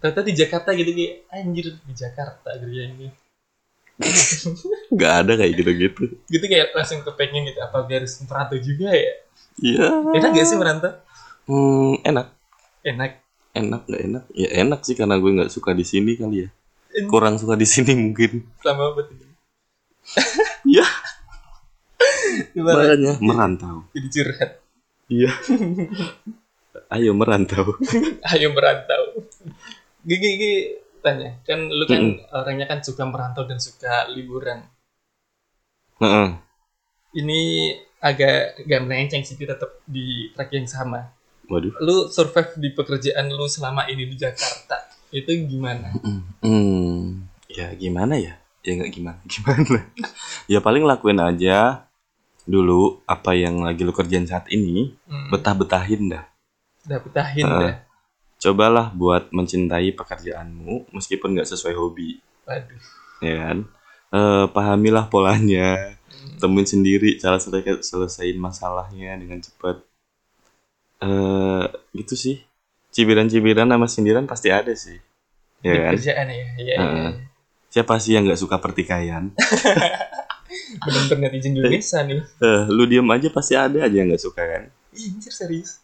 Ternyata 0.00 0.20
di 0.24 0.32
Jakarta 0.32 0.70
gitu 0.72 0.90
kayak 0.94 1.14
anjir 1.28 1.66
di 1.74 1.94
Jakarta 1.98 2.48
kerja 2.56 2.82
ini. 2.86 3.08
Nggak 4.94 5.12
ada 5.12 5.32
kayak 5.36 5.52
gitu-gitu. 5.58 6.04
Gitu 6.30 6.44
kayak 6.46 6.72
langsung 6.72 7.02
kepengen 7.04 7.50
gitu 7.50 7.60
apa 7.60 7.84
harus 7.84 8.14
merantau 8.24 8.56
juga 8.62 8.94
ya. 8.94 9.14
Iya. 9.60 9.86
Enak 10.16 10.30
gak 10.32 10.46
sih 10.48 10.56
merantau? 10.56 10.92
Hmm, 11.50 11.98
enak, 12.06 12.30
Enak. 12.86 13.18
enak 13.50 13.82
nggak 13.90 14.02
enak? 14.06 14.24
Ya 14.30 14.48
enak 14.62 14.80
sih 14.86 14.94
karena 14.94 15.18
gue 15.18 15.30
nggak 15.34 15.50
suka 15.50 15.74
di 15.74 15.82
sini 15.82 16.14
kali 16.14 16.46
ya. 16.46 16.48
Kurang 17.12 17.40
suka 17.40 17.54
di 17.56 17.66
sini 17.68 17.92
mungkin. 17.96 18.44
Sama 18.60 18.92
banget. 18.96 19.16
Iya. 20.66 20.86
Gimana? 22.56 22.74
Makanya 22.82 23.12
merantau. 23.22 23.76
Jadi 23.94 24.08
curhat. 24.10 24.50
Iya. 25.10 25.30
Ayo 26.90 27.10
merantau. 27.14 27.74
Ayo 28.34 28.50
merantau. 28.54 29.26
Gigi, 30.02 30.38
gigi 30.38 30.54
tanya, 31.00 31.40
kan 31.48 31.68
lu 31.68 31.84
kan 31.88 32.00
Mm-mm. 32.00 32.36
orangnya 32.36 32.66
kan 32.68 32.84
suka 32.84 33.08
merantau 33.08 33.48
dan 33.48 33.56
suka 33.56 34.08
liburan. 34.12 34.64
Heeh. 36.00 36.28
Ini 37.20 37.40
agak 38.00 38.64
gak 38.64 38.82
melenceng 38.86 39.24
sih, 39.24 39.36
tetap 39.36 39.80
di 39.84 40.32
track 40.32 40.50
yang 40.56 40.68
sama. 40.68 41.10
Waduh. 41.50 41.74
Lu 41.82 42.06
survive 42.08 42.56
di 42.56 42.70
pekerjaan 42.72 43.28
lu 43.32 43.46
selama 43.50 43.88
ini 43.90 44.06
di 44.06 44.16
Jakarta, 44.16 44.89
itu 45.10 45.30
gimana? 45.46 45.90
Hmm, 46.40 47.26
ya 47.50 47.74
gimana 47.74 48.14
ya? 48.16 48.38
Ya 48.60 48.70
nggak 48.76 48.92
gimana, 48.92 49.20
gimana? 49.32 49.78
ya 50.44 50.60
paling 50.60 50.84
lakuin 50.84 51.18
aja 51.18 51.88
dulu 52.44 53.00
apa 53.08 53.32
yang 53.32 53.62
lagi 53.64 53.82
lu 53.82 53.92
kerjain 53.92 54.26
saat 54.26 54.46
ini, 54.50 54.94
Hmm, 55.06 55.28
betah-betahin 55.30 56.10
dah. 56.10 56.24
udah 56.86 57.00
betahin 57.04 57.44
Heeh. 57.46 57.60
dah. 57.60 57.76
Cobalah 58.40 58.88
buat 58.90 59.28
mencintai 59.36 59.92
pekerjaanmu 59.92 60.96
meskipun 60.96 61.36
nggak 61.36 61.48
sesuai 61.48 61.76
hobi, 61.76 62.20
Waduh. 62.48 62.80
ya 63.20 63.34
kan? 63.36 63.58
Eh, 64.10 64.44
pahamilah 64.50 65.06
polanya, 65.06 65.94
temuin 66.40 66.64
sendiri 66.64 67.20
cara 67.20 67.36
selesai 67.36 67.84
selesaiin 67.84 68.40
masalahnya 68.40 69.12
dengan 69.20 69.38
cepat. 69.38 69.84
Eh, 71.00 71.64
gitu 71.96 72.14
sih. 72.16 72.36
Cibiran-cibiran 72.90 73.70
sama 73.70 73.86
sindiran 73.86 74.26
pasti 74.26 74.50
ada 74.50 74.74
sih, 74.74 74.98
ya 75.62 75.72
Di 75.72 75.78
kan? 75.78 75.92
kerjaan 75.94 76.26
ya, 76.26 76.34
iya, 76.34 76.46
iya. 76.58 76.76
Heeh. 76.78 77.10
Siapa 77.70 78.02
sih 78.02 78.18
yang 78.18 78.26
nggak 78.26 78.40
suka 78.42 78.58
pertikaian? 78.58 79.30
Bener-bener 80.84 81.30
netizen 81.30 81.54
Indonesia 81.54 82.02
nih. 82.02 82.20
Eh, 82.42 82.62
lu 82.66 82.82
diem 82.90 83.06
aja 83.06 83.28
pasti 83.30 83.54
ada 83.54 83.86
aja 83.86 83.94
yang 83.94 84.10
nggak 84.10 84.24
suka 84.26 84.42
kan? 84.42 84.62
Ih, 84.90 85.14
anjir 85.14 85.30
serius. 85.30 85.78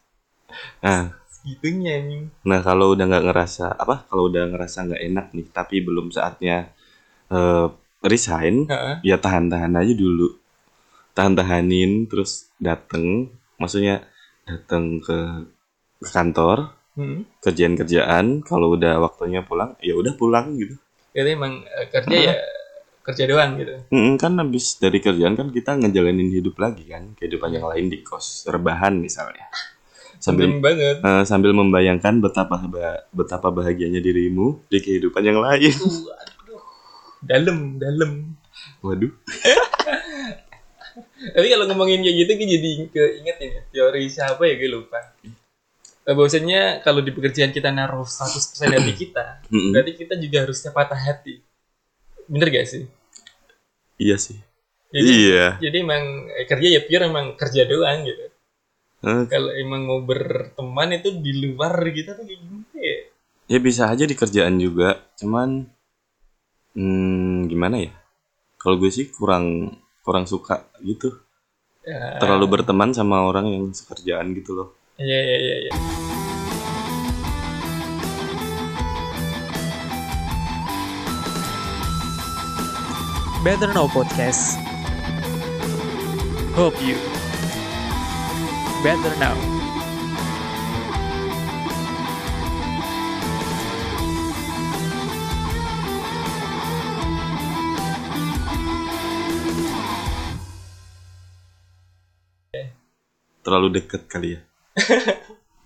Nah, 0.82 1.14
Segitunya 1.30 2.02
anjing. 2.02 2.26
nah 2.42 2.58
kalau 2.66 2.98
udah 2.98 3.06
nggak 3.06 3.25
ngerasa 3.30 3.78
apa? 3.78 4.02
Kalau 4.10 4.26
udah 4.26 4.50
ngerasa 4.50 4.78
nggak 4.90 5.02
enak 5.06 5.26
nih, 5.30 5.46
tapi 5.54 5.76
belum 5.86 6.10
saatnya 6.10 6.75
eh, 7.30 7.66
resign, 8.02 8.66
Heeh. 8.66 8.96
ya 9.06 9.16
tahan-tahan 9.22 9.78
aja 9.78 9.94
dulu. 9.94 10.34
Tahan-tahanin, 11.14 12.10
terus 12.10 12.50
dateng, 12.58 13.30
maksudnya 13.56 14.02
dateng 14.44 14.98
ke, 15.00 15.18
ke 16.02 16.08
kantor, 16.10 16.75
Hmm. 16.96 17.28
kerjaan-kerjaan. 17.44 18.40
Kalau 18.42 18.72
udah 18.72 18.96
waktunya 19.04 19.44
pulang, 19.44 19.76
ya 19.84 19.92
udah 19.92 20.16
pulang 20.16 20.56
gitu. 20.56 20.80
Jadi 21.12 21.28
emang 21.36 21.60
eh, 21.64 21.86
kerja 21.92 22.16
ya 22.16 22.34
kerja 23.06 23.22
doang 23.30 23.54
gitu. 23.62 23.70
Mm, 23.94 24.18
kan 24.18 24.34
habis 24.34 24.82
dari 24.82 24.98
kerjaan 24.98 25.38
kan 25.38 25.54
kita 25.54 25.78
ngejalanin 25.78 26.26
hidup 26.34 26.58
lagi 26.58 26.90
kan, 26.90 27.14
kehidupan 27.14 27.54
yang 27.54 27.70
lain 27.70 27.86
di 27.86 28.02
kos 28.02 28.50
rebahan 28.50 28.98
misalnya. 28.98 29.46
Sambil 30.18 30.58
banget. 30.58 31.06
Eh, 31.06 31.22
sambil 31.22 31.54
membayangkan 31.54 32.18
betapa 32.18 32.58
betapa 33.14 33.54
bahagianya 33.54 34.02
dirimu 34.02 34.58
di 34.66 34.82
kehidupan 34.82 35.22
yang 35.22 35.38
lain. 35.38 35.70
Uh, 35.70 36.10
aduh. 36.18 36.62
Dalam, 37.22 37.78
dalam. 37.78 38.34
Waduh. 38.82 39.12
Tapi 41.36 41.46
kalau 41.52 41.64
ngomongin 41.68 42.00
kayak 42.00 42.16
gitu, 42.24 42.30
gue 42.40 42.48
jadi 42.58 42.70
keinget 42.88 43.36
ini 43.38 43.58
teori 43.70 44.08
siapa 44.08 44.42
ya 44.48 44.56
gue 44.56 44.70
lupa. 44.72 44.98
Eh, 46.06 46.14
Bahwasanya 46.14 46.86
kalau 46.86 47.02
di 47.02 47.10
pekerjaan 47.10 47.50
kita 47.50 47.75
naruh 47.75 48.06
100% 48.06 48.70
hati 48.78 48.92
kita, 49.02 49.42
berarti 49.50 49.92
kita 49.98 50.14
juga 50.14 50.46
harusnya 50.46 50.70
patah 50.70 50.98
hati. 50.98 51.42
Bener 52.30 52.46
gak 52.54 52.66
sih? 52.70 52.86
Iya 53.98 54.14
sih. 54.14 54.38
Jadi, 54.94 55.02
Iya. 55.02 55.58
jadi 55.58 55.76
emang 55.82 56.30
eh, 56.30 56.46
kerja 56.46 56.68
ya 56.78 56.80
pure 56.86 57.10
emang 57.10 57.34
kerja 57.34 57.66
doang 57.66 58.06
gitu. 58.06 58.22
Eh, 59.02 59.22
Kalau 59.26 59.50
emang 59.50 59.82
mau 59.82 60.00
berteman 60.06 60.94
itu 60.94 61.10
di 61.18 61.32
luar 61.42 61.75
kita 61.90 62.14
tuh 62.14 62.22
kayak 62.22 62.38
gimana 62.38 62.78
ya? 62.78 62.98
ya 63.46 63.58
bisa 63.58 63.90
aja 63.90 64.06
di 64.06 64.14
kerjaan 64.14 64.62
juga, 64.62 65.02
cuman 65.18 65.66
hmm, 66.78 67.50
gimana 67.50 67.82
ya? 67.82 67.92
Kalau 68.62 68.78
gue 68.78 68.90
sih 68.94 69.10
kurang 69.10 69.75
kurang 70.06 70.30
suka 70.30 70.70
gitu. 70.86 71.18
Ya, 71.82 72.18
Terlalu 72.22 72.46
berteman 72.58 72.94
sama 72.94 73.26
orang 73.26 73.46
yang 73.50 73.64
sekerjaan 73.75 74.34
gitu 74.38 74.54
loh. 74.54 74.68
Iya, 74.96 75.18
iya, 75.20 75.36
iya. 75.44 75.56
iya. 75.68 75.72
Better 83.44 83.70
Know 83.76 83.92
Podcast. 83.92 84.56
Hope 86.56 86.80
you 86.80 86.96
better 88.80 89.12
now. 89.20 89.36
terlalu 103.46 103.78
deket 103.78 104.10
kali 104.10 104.34
ya 104.34 104.55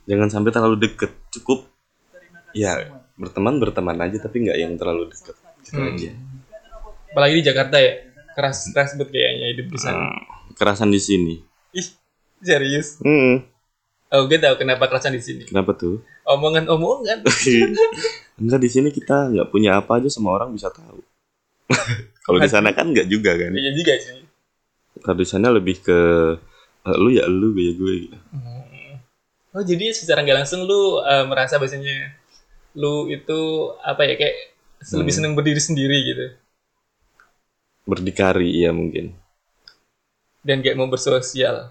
jangan 0.05 0.29
sampai 0.29 0.51
terlalu 0.51 0.77
deket 0.81 1.11
cukup 1.31 1.67
ya 2.51 2.89
berteman 3.15 3.59
berteman 3.59 3.99
aja 4.01 4.19
tapi 4.19 4.43
nggak 4.43 4.57
yang 4.57 4.75
terlalu 4.75 5.09
deket 5.09 5.37
gitu 5.61 5.77
Hmm. 5.77 5.89
aja 5.89 6.11
Apalagi 7.11 7.35
di 7.37 7.45
Jakarta 7.45 7.75
ya. 7.77 8.07
Keras 8.31 8.71
keras 8.71 8.95
banget 8.95 9.11
kayaknya 9.11 9.47
hidup 9.51 9.67
di 9.67 9.79
sana. 9.79 9.99
Hmm, 10.01 10.23
kerasan 10.55 10.89
di 10.89 10.99
sini 10.99 11.43
Ih, 11.73 11.87
serius. 12.41 12.99
hmm, 12.99 13.43
Oh, 14.09 14.27
gue 14.27 14.39
tahu 14.39 14.55
kenapa 14.57 14.87
kerasan 14.87 15.13
di 15.13 15.21
sini. 15.21 15.43
kenapa 15.45 15.75
tuh 15.75 16.03
Omongan-omongan. 16.25 17.27
enggak 18.41 18.59
di 18.59 18.69
sini 18.69 18.89
kita 18.89 19.29
nggak 19.29 19.49
punya 19.49 19.77
apa 19.77 19.99
aja 19.99 20.07
semua 20.07 20.33
orang 20.33 20.51
bisa 20.51 20.71
tahu 20.71 21.03
kalau 22.25 22.39
di 22.39 22.49
sana 22.49 22.71
kan 22.71 22.89
nggak 22.89 23.07
juga 23.07 23.35
kan 23.35 23.53
Iya 23.53 23.71
juga 23.73 23.95
sih. 23.97 24.23
kalau 24.97 25.17
di 25.17 25.27
sana 25.27 25.51
lebih 25.51 25.79
ke 25.81 25.99
eh, 26.83 26.97
lu 26.97 27.11
ya 27.11 27.27
lu 27.27 27.51
gue 27.51 27.63
ya 27.63 27.73
gue 27.75 27.93
gitu. 28.01 28.17
Hmm. 28.31 28.60
Oh 29.51 29.67
jadi 29.67 29.91
secara 29.91 30.23
nggak 30.23 30.47
langsung 30.47 30.63
lu 30.63 31.03
eh, 31.03 31.27
merasa 31.27 31.59
bahasanya 31.59 32.15
lu 32.79 33.11
itu 33.11 33.39
apa 33.83 34.07
ya 34.07 34.15
kayak 34.15 34.37
lebih 34.95 35.11
Hmm. 35.13 35.19
seneng 35.19 35.33
berdiri 35.37 35.61
sendiri 35.61 35.97
gitu 36.07 36.27
berdikari 37.85 38.63
iya 38.63 38.71
mungkin 38.71 39.19
dan 40.41 40.65
gak 40.65 40.73
mau 40.73 40.89
bersosial. 40.89 41.69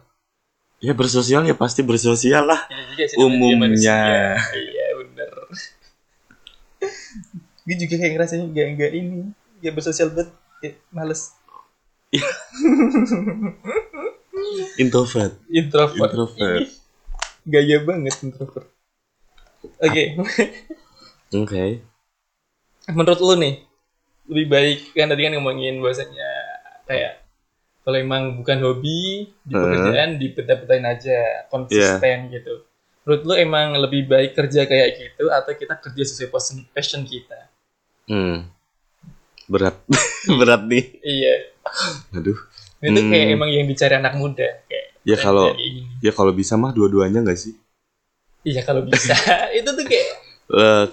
ya 0.80 0.94
bersosial 0.94 1.42
ya 1.44 1.58
pasti 1.58 1.82
bersosial 1.82 2.46
lah 2.46 2.70
Iya 2.70 2.84
juga 2.94 3.04
sih, 3.10 3.16
namanya 3.18 3.26
Umumnya. 3.26 4.00
Iya 4.54 4.86
bener. 5.02 5.32
gue 7.66 7.76
juga 7.76 7.96
kayak 7.98 8.12
ngerasanya 8.16 8.46
gak 8.54 8.68
nggak 8.78 8.92
ini 8.94 9.18
gak 9.62 9.74
bersosial 9.78 10.10
banget 10.14 10.30
kayak 10.62 10.76
males 10.92 11.34
introvert 14.78 15.34
introvert. 15.52 16.00
Introvert. 16.00 16.68
Gaya 17.50 17.78
banget 17.82 18.16
introvert. 18.22 18.70
Oke, 19.82 20.04
oke 21.36 21.64
menurut 22.90 23.20
lu 23.22 23.36
nih 23.38 23.56
lebih 24.30 24.46
baik 24.50 24.80
kan 24.94 25.10
tadi 25.10 25.22
kan 25.26 25.34
ngomongin 25.38 25.78
bahasanya 25.82 26.30
kayak 26.86 27.22
kalau 27.82 27.98
emang 27.98 28.38
bukan 28.38 28.58
hobi 28.62 29.30
di 29.42 29.54
pekerjaan 29.58 30.10
dipeta-petain 30.22 30.86
aja 30.86 31.18
konsisten 31.50 32.30
gitu. 32.30 32.62
Menurut 33.04 33.22
lu 33.26 33.34
emang 33.34 33.74
lebih 33.82 34.06
baik 34.06 34.38
kerja 34.38 34.70
kayak 34.70 35.02
gitu 35.02 35.34
atau 35.34 35.52
kita 35.58 35.74
kerja 35.82 36.04
sesuai 36.06 36.30
passion, 36.30 36.58
passion 36.70 37.02
kita? 37.04 37.50
hmm. 38.06 38.46
berat 39.50 39.78
berat 40.40 40.62
nih 40.66 40.86
Iya. 41.02 41.36
aduh 42.14 42.38
Itu 42.80 43.02
kayak 43.10 43.26
Hmm. 43.30 43.36
emang 43.38 43.50
yang 43.50 43.66
dicari 43.66 43.98
anak 43.98 44.14
muda 44.18 44.62
kayak 44.70 44.89
ya 45.08 45.16
kalau 45.20 45.56
ya 46.04 46.12
kalau 46.12 46.32
bisa 46.36 46.60
mah 46.60 46.72
dua-duanya 46.76 47.24
nggak 47.24 47.40
sih 47.40 47.56
Iya 48.40 48.64
kalau 48.64 48.88
bisa. 48.88 49.12
itu 49.58 49.68
tuh 49.68 49.84
kayak 49.84 50.08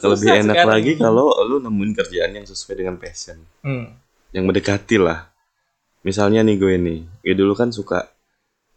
kalau 0.03 0.13
lebih 0.19 0.31
enak 0.45 0.57
sekarang 0.59 0.75
lagi 0.75 0.93
kalau 0.99 1.27
lu 1.47 1.57
nemuin 1.63 1.93
kerjaan 1.97 2.33
yang 2.37 2.45
sesuai 2.45 2.75
dengan 2.77 2.97
passion 3.01 3.39
hmm. 3.65 3.87
yang 4.37 4.45
mendekati 4.45 4.99
lah 5.01 5.31
misalnya 6.03 6.43
nih 6.45 6.57
gue 6.61 6.75
nih 6.77 7.01
gue 7.25 7.35
dulu 7.35 7.57
kan 7.57 7.71
suka 7.73 8.05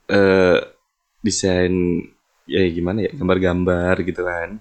eh 0.07 0.57
desain 1.19 1.73
ya 2.47 2.63
gimana 2.71 3.05
ya 3.05 3.11
gambar-gambar 3.11 3.95
gitu 4.07 4.23
kan 4.23 4.57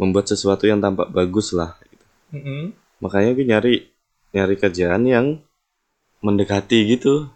membuat 0.00 0.30
sesuatu 0.30 0.64
yang 0.64 0.80
tampak 0.80 1.10
bagus 1.10 1.52
lah 1.52 1.76
gitu. 1.90 2.06
Mm-mm. 2.38 2.72
makanya 3.02 3.30
gue 3.36 3.46
nyari 3.46 3.74
nyari 4.32 4.54
kerjaan 4.56 5.02
yang 5.06 5.26
mendekati 6.24 6.78
gitu 6.88 7.28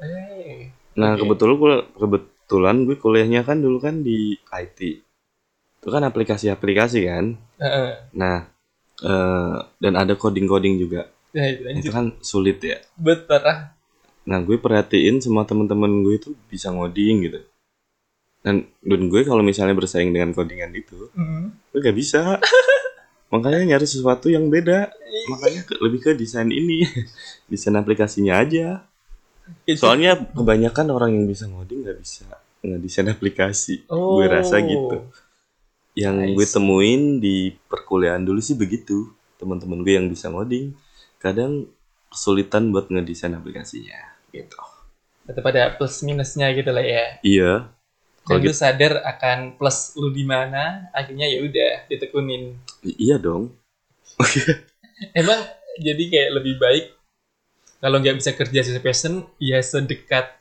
Eh. 0.00 0.35
Nah 0.96 1.14
Oke. 1.14 1.22
kebetulan 1.22 1.54
gue 1.56 1.74
kebetulan 1.94 2.76
gue 2.82 2.96
kuliahnya 2.96 3.40
kan 3.42 3.60
dulu 3.60 3.78
kan 3.78 4.00
di 4.00 4.34
IT 4.50 4.80
itu 5.76 5.88
kan 5.88 6.02
aplikasi-aplikasi 6.02 7.04
kan 7.04 7.36
Heeh. 7.60 7.92
nah 8.12 8.48
eh, 8.98 9.56
dan 9.78 9.92
ada 9.94 10.16
coding-coding 10.16 10.76
juga 10.76 11.12
Nah, 11.36 11.52
itu 11.52 11.92
kan 11.92 12.16
sulit 12.24 12.64
ya 12.64 12.80
Bet 12.96 13.28
parah. 13.28 13.76
Nah, 14.24 14.40
gue 14.40 14.56
perhatiin 14.56 15.20
semua 15.20 15.44
temen-temen 15.44 16.00
gue 16.00 16.16
itu 16.16 16.30
bisa 16.48 16.72
ngoding 16.72 17.28
gitu. 17.28 17.44
Dan, 18.40 18.64
dan 18.80 19.00
gue 19.06 19.20
kalau 19.20 19.44
misalnya 19.44 19.76
bersaing 19.76 20.16
dengan 20.16 20.32
codingan 20.32 20.72
itu, 20.72 21.12
Mm. 21.12 21.52
gue 21.52 21.78
gak 21.78 21.92
bisa. 21.92 22.40
Makanya 23.36 23.68
nyari 23.68 23.84
sesuatu 23.84 24.32
yang 24.32 24.48
beda. 24.48 24.88
Makanya 25.28 25.60
ke- 25.68 25.76
lebih 25.76 26.00
ke 26.00 26.10
desain 26.16 26.48
ini. 26.48 26.88
desain 27.52 27.76
aplikasinya 27.76 28.40
aja. 28.40 28.88
Itu- 29.66 29.82
Soalnya 29.82 30.18
kebanyakan 30.18 30.86
orang 30.90 31.10
yang 31.14 31.26
bisa 31.26 31.46
ngoding 31.46 31.86
gak 31.86 31.98
bisa 31.98 32.26
ngedesain 32.62 33.06
aplikasi. 33.06 33.86
Oh. 33.86 34.18
Gue 34.18 34.26
rasa 34.26 34.58
gitu. 34.58 35.06
Yang 35.96 36.16
I 36.18 36.32
gue 36.34 36.46
temuin 36.46 37.02
di 37.18 37.36
perkuliahan 37.70 38.22
dulu 38.22 38.42
sih 38.42 38.54
begitu. 38.54 39.14
Teman-teman 39.36 39.84
gue 39.84 39.94
yang 39.94 40.08
bisa 40.08 40.32
ngoding, 40.32 40.72
kadang 41.16 41.68
kesulitan 42.08 42.72
buat 42.72 42.88
ngedesain 42.88 43.32
aplikasinya. 43.32 44.16
Gitu. 44.32 44.56
Tetap 45.26 45.44
ada 45.46 45.74
plus 45.74 46.00
minusnya 46.02 46.50
gitu 46.52 46.70
lah 46.72 46.82
ya. 46.82 47.04
Iya. 47.20 47.52
Kalau 48.26 48.42
lu 48.42 48.50
sadar 48.50 49.06
akan 49.06 49.54
plus 49.54 49.94
lu 49.94 50.10
di 50.10 50.26
mana, 50.26 50.90
akhirnya 50.90 51.30
ya 51.30 51.46
udah 51.46 51.72
ditekunin. 51.86 52.58
I- 52.82 52.98
Iya 53.06 53.22
dong. 53.22 53.54
Emang 55.14 55.38
jadi 55.78 56.04
kayak 56.08 56.30
lebih 56.34 56.54
baik 56.58 56.84
kalau 57.78 57.96
nggak 57.98 58.16
bisa 58.16 58.32
kerja 58.32 58.60
sesuai 58.62 58.82
passion, 58.82 59.24
ya 59.36 59.58
sedekat 59.58 60.36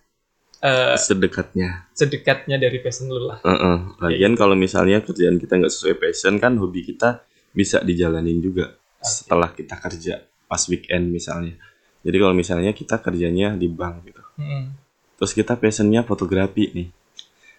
eh, 0.60 0.98
Sedekatnya. 0.98 1.86
sedekatnya 1.92 2.58
dari 2.58 2.80
passion 2.80 3.08
lu 3.08 3.28
lah. 3.28 3.38
Heeh. 3.40 3.78
Lagian 4.00 4.34
kalau 4.34 4.54
misalnya 4.54 5.00
kerjaan 5.00 5.38
kita 5.38 5.56
nggak 5.56 5.70
sesuai 5.70 5.96
passion 5.96 6.38
kan 6.38 6.58
hobi 6.58 6.82
kita 6.84 7.22
bisa 7.52 7.80
dijalanin 7.80 8.40
juga 8.40 8.74
setelah 9.00 9.50
kita 9.50 9.78
kerja 9.78 10.20
pas 10.46 10.62
weekend 10.66 11.10
misalnya. 11.10 11.54
Jadi 12.02 12.18
kalau 12.18 12.34
misalnya 12.34 12.72
kita 12.72 12.98
kerjanya 12.98 13.54
di 13.54 13.66
bank 13.66 13.96
gitu. 14.06 14.24
Mm. 14.38 14.74
Terus 15.16 15.32
kita 15.32 15.56
passionnya 15.56 16.02
fotografi 16.02 16.70
nih. 16.72 16.90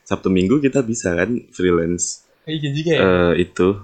Sabtu 0.02 0.30
Minggu 0.30 0.58
kita 0.58 0.82
bisa 0.82 1.14
kan 1.14 1.34
freelance 1.50 2.22
Iya 2.46 2.70
juga 2.70 2.90
ya. 2.94 3.00
eh 3.02 3.42
itu 3.42 3.74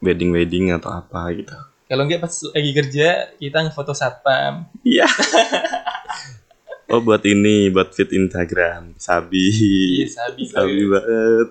wedding 0.00 0.34
wedding 0.34 0.74
atau 0.74 0.90
apa 0.90 1.30
gitu. 1.32 1.54
Kalau 1.86 2.02
nggak 2.02 2.18
pas 2.18 2.34
lagi 2.50 2.70
kerja 2.74 3.08
kita 3.38 3.58
ngefoto 3.62 3.94
satpam. 3.94 4.66
Iya. 4.82 5.06
oh 6.90 6.98
buat 6.98 7.22
ini 7.22 7.70
buat 7.70 7.94
fit 7.94 8.10
Instagram 8.10 8.98
sabi. 8.98 9.46
Iya, 10.02 10.06
sabi 10.10 10.50
sabi 10.50 10.82
banget. 10.82 10.90
banget. 10.90 11.48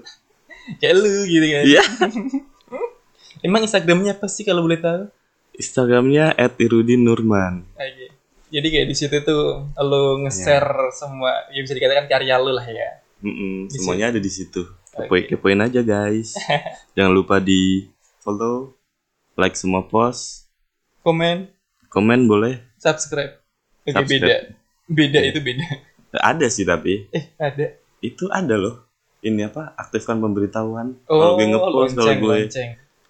Kayak 0.83 0.95
lu 0.99 1.15
gitu 1.23 1.45
kan. 1.47 1.63
Iya. 1.63 1.83
Emang 3.45 3.61
Instagramnya 3.63 4.17
apa 4.19 4.27
sih 4.27 4.43
kalau 4.43 4.67
boleh 4.67 4.81
tahu? 4.81 5.07
Instagramnya 5.55 6.35
@irudin_nurman. 6.35 7.63
Oke. 7.77 8.07
Jadi 8.51 8.67
kayak 8.71 8.87
di 8.87 8.95
situ 8.95 9.15
tuh 9.25 9.67
lo 9.75 10.03
nge-share 10.23 10.93
semua, 10.95 11.49
ya 11.51 11.59
bisa 11.59 11.75
dikatakan 11.75 12.05
karya 12.07 12.35
lu 12.39 12.55
lah 12.55 12.67
ya. 12.67 13.03
Mm-mm, 13.25 13.67
Di 13.67 13.77
semuanya 13.81 14.15
ada 14.15 14.19
di 14.21 14.31
situ. 14.31 14.63
Oke. 14.95 15.07
Kepoin, 15.07 15.23
kepoin 15.27 15.59
aja 15.63 15.81
guys. 15.83 16.35
Jangan 16.95 17.11
lupa 17.11 17.41
di 17.41 17.89
follow, 18.23 18.75
like 19.35 19.53
semua 19.53 19.83
post, 19.83 20.47
Komen, 21.01 21.51
komen 21.87 22.25
boleh. 22.25 22.59
subscribe. 22.75 23.39
Oke 23.81 23.93
Subscribe. 23.93 24.07
beda, 24.17 24.35
beda 24.87 25.19
Iya. 25.19 25.29
itu 25.29 25.39
beda. 25.39 25.65
Ada 26.15 26.47
sih 26.47 26.63
tapi 26.63 27.05
Eh 27.09 27.35
ada. 27.37 27.75
itu 27.99 28.25
ada 28.27 28.55
loh. 28.55 28.87
Ini 29.19 29.47
apa? 29.47 29.73
Aktifkan 29.75 30.17
pemberitahuan. 30.17 30.95
Oh, 31.05 31.17
kalau 31.17 31.31
gue 31.35 31.47
ngepost, 31.47 31.93
kalau 31.93 32.13
gue 32.15 32.37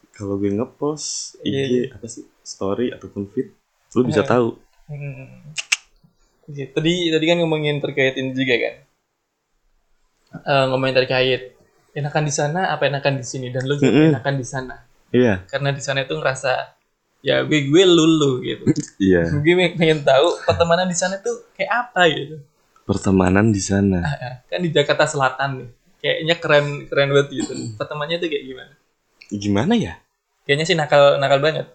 kalau 0.09 0.35
gue 0.35 0.51
ngepost 0.53 1.07
IG 1.41 1.45
Iya, 1.45 1.63
iya. 1.65 1.83
apa 1.91 2.05
sih? 2.05 2.23
Story 2.41 2.89
ataupun 2.89 3.27
feed, 3.27 3.51
lu 3.91 4.03
bisa 4.03 4.21
Eh. 4.21 4.27
tahu. 4.27 4.55
Hmm. 4.85 5.51
Oke, 6.45 6.69
tadi 6.69 7.09
tadi 7.09 7.25
kan 7.25 7.37
ngomongin 7.37 7.79
terkait 7.79 8.13
ini 8.15 8.31
juga 8.31 8.55
kan. 8.55 8.75
Eh, 10.37 10.65
ngomongin 10.67 10.95
terkait 10.95 11.41
enakan 11.91 12.23
di 12.23 12.33
sana 12.33 12.69
apa 12.69 12.85
enakan 12.85 13.17
di 13.17 13.25
sini 13.25 13.49
dan 13.49 13.63
lu 13.63 13.75
juga 13.75 13.89
Mm-mm. 13.89 14.11
enakan 14.13 14.35
di 14.35 14.45
sana. 14.45 14.75
Iya, 15.13 15.45
Karena 15.47 15.69
di 15.69 15.81
sana 15.81 16.01
itu 16.01 16.13
ngerasa 16.13 16.75
ya 17.21 17.41
gue 17.41 17.59
gue 17.65 17.83
lulu 17.85 18.41
gitu. 18.41 18.65
iya. 19.01 19.25
gue 19.31 19.53
pengen 19.75 20.01
tahu 20.01 20.27
pertemanan 20.45 20.85
di 20.85 20.93
sana 20.93 21.17
tuh 21.17 21.49
kayak 21.53 21.71
apa 21.89 22.01
gitu. 22.09 22.35
Pertemanan 22.85 23.49
di 23.49 23.61
sana. 23.61 23.99
kan 24.45 24.59
di 24.61 24.69
Jakarta 24.69 25.09
Selatan 25.09 25.49
nih. 25.63 25.69
Kayaknya 25.97 26.35
keren 26.37 26.65
keren 26.85 27.09
banget 27.09 27.29
gitu. 27.33 27.53
Pertemanannya 27.75 28.21
tuh 28.21 28.29
kayak 28.29 28.45
gimana? 28.45 28.73
Gimana 29.33 29.73
ya? 29.73 29.93
Kayaknya 30.45 30.65
sih 30.69 30.77
nakal 30.77 31.17
nakal 31.17 31.41
banget. 31.41 31.65